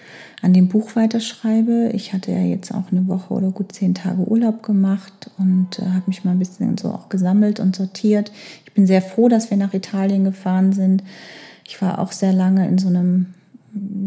an 0.41 0.52
dem 0.52 0.67
Buch 0.67 0.96
weiterschreibe. 0.96 1.91
Ich 1.94 2.12
hatte 2.12 2.32
ja 2.32 2.41
jetzt 2.41 2.74
auch 2.74 2.91
eine 2.91 3.08
Woche 3.08 3.36
oder 3.36 3.52
gut 3.52 3.74
zehn 3.74 3.94
Tage 3.94 4.24
Urlaub 4.24 4.63
gemacht 4.63 5.30
und 5.38 5.78
äh, 5.78 5.84
habe 5.84 6.06
mich 6.08 6.26
mal 6.26 6.32
ein 6.32 6.39
bisschen 6.39 6.76
so 6.80 6.89
auch 6.89 7.08
gesammelt 7.08 7.60
und 7.60 7.76
sortiert. 7.76 8.32
Ich 8.65 8.74
bin 8.74 8.88
sehr 8.88 9.04
froh, 9.04 9.30
dass 9.30 9.52
wir 9.52 9.58
nach 9.58 9.76
Italien 9.76 10.24
gefahren 10.24 10.74
sind. 10.74 11.04
Ich 11.67 11.80
war 11.84 12.00
auch 12.00 12.12
sehr 12.12 12.34
lange 12.34 12.67
in 12.67 12.80
so 12.80 12.88
einem 12.88 13.36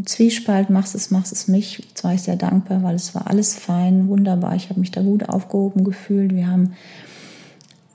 Zwiespalt, 0.05 0.70
machst 0.70 0.94
es, 0.94 1.11
machst 1.11 1.33
es 1.33 1.48
mich. 1.48 1.79
Jetzt 1.79 2.05
war 2.05 2.14
ich 2.14 2.22
sehr 2.22 2.37
dankbar, 2.37 2.83
weil 2.83 2.94
es 2.94 3.14
war 3.14 3.29
alles 3.29 3.55
fein, 3.55 4.09
wunderbar. 4.09 4.55
Ich 4.55 4.68
habe 4.68 4.81
mich 4.81 4.90
da 4.90 5.00
gut 5.00 5.29
aufgehoben 5.29 5.85
gefühlt. 5.85 6.35
Wir 6.35 6.46
haben 6.46 6.72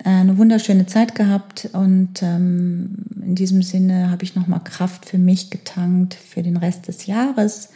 äh, 0.04 0.10
eine 0.10 0.38
wunderschöne 0.38 0.88
Zeit 0.88 1.16
gehabt 1.16 1.70
und 1.74 2.24
ähm, 2.24 3.06
in 3.24 3.36
diesem 3.36 3.62
Sinne 3.62 4.10
habe 4.10 4.24
ich 4.24 4.36
nochmal 4.36 4.64
Kraft 4.64 5.06
für 5.06 5.20
mich 5.20 5.52
getankt 5.52 6.16
für 6.16 6.42
den 6.42 6.58
Rest 6.58 6.88
des 6.88 7.06
Jahres 7.06 7.70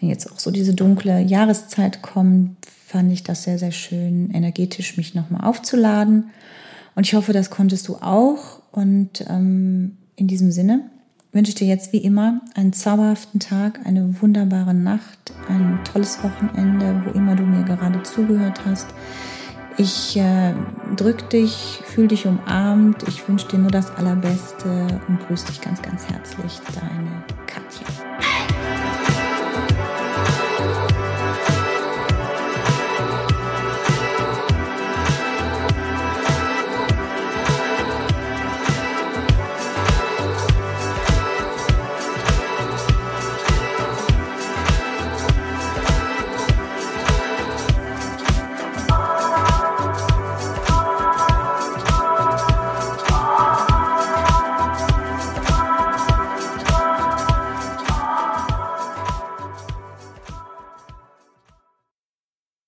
wenn 0.00 0.08
jetzt 0.08 0.30
auch 0.32 0.38
so 0.38 0.50
diese 0.50 0.74
dunkle 0.74 1.20
Jahreszeit 1.20 2.02
kommt, 2.02 2.56
fand 2.64 3.12
ich 3.12 3.22
das 3.22 3.44
sehr, 3.44 3.58
sehr 3.58 3.72
schön, 3.72 4.30
energetisch 4.32 4.96
mich 4.96 5.14
nochmal 5.14 5.44
aufzuladen. 5.44 6.30
Und 6.94 7.06
ich 7.06 7.14
hoffe, 7.14 7.32
das 7.32 7.50
konntest 7.50 7.86
du 7.86 7.96
auch. 7.96 8.62
Und 8.72 9.24
ähm, 9.28 9.98
in 10.16 10.26
diesem 10.26 10.50
Sinne 10.50 10.82
wünsche 11.32 11.50
ich 11.50 11.54
dir 11.54 11.66
jetzt 11.66 11.92
wie 11.92 11.98
immer 11.98 12.40
einen 12.54 12.72
zauberhaften 12.72 13.40
Tag, 13.40 13.80
eine 13.84 14.20
wunderbare 14.20 14.74
Nacht, 14.74 15.32
ein 15.48 15.78
tolles 15.84 16.22
Wochenende, 16.22 17.02
wo 17.04 17.10
immer 17.10 17.36
du 17.36 17.44
mir 17.44 17.64
gerade 17.64 18.02
zugehört 18.02 18.60
hast. 18.66 18.88
Ich 19.76 20.16
äh, 20.16 20.52
drück 20.96 21.30
dich, 21.30 21.80
fühl 21.84 22.08
dich 22.08 22.26
umarmt. 22.26 23.06
Ich 23.08 23.26
wünsche 23.28 23.48
dir 23.48 23.58
nur 23.58 23.70
das 23.70 23.90
Allerbeste 23.96 25.00
und 25.08 25.20
grüße 25.26 25.46
dich 25.46 25.60
ganz, 25.60 25.80
ganz 25.80 26.06
herzlich. 26.08 26.60
Deine 26.74 27.24
Katja. 27.46 27.86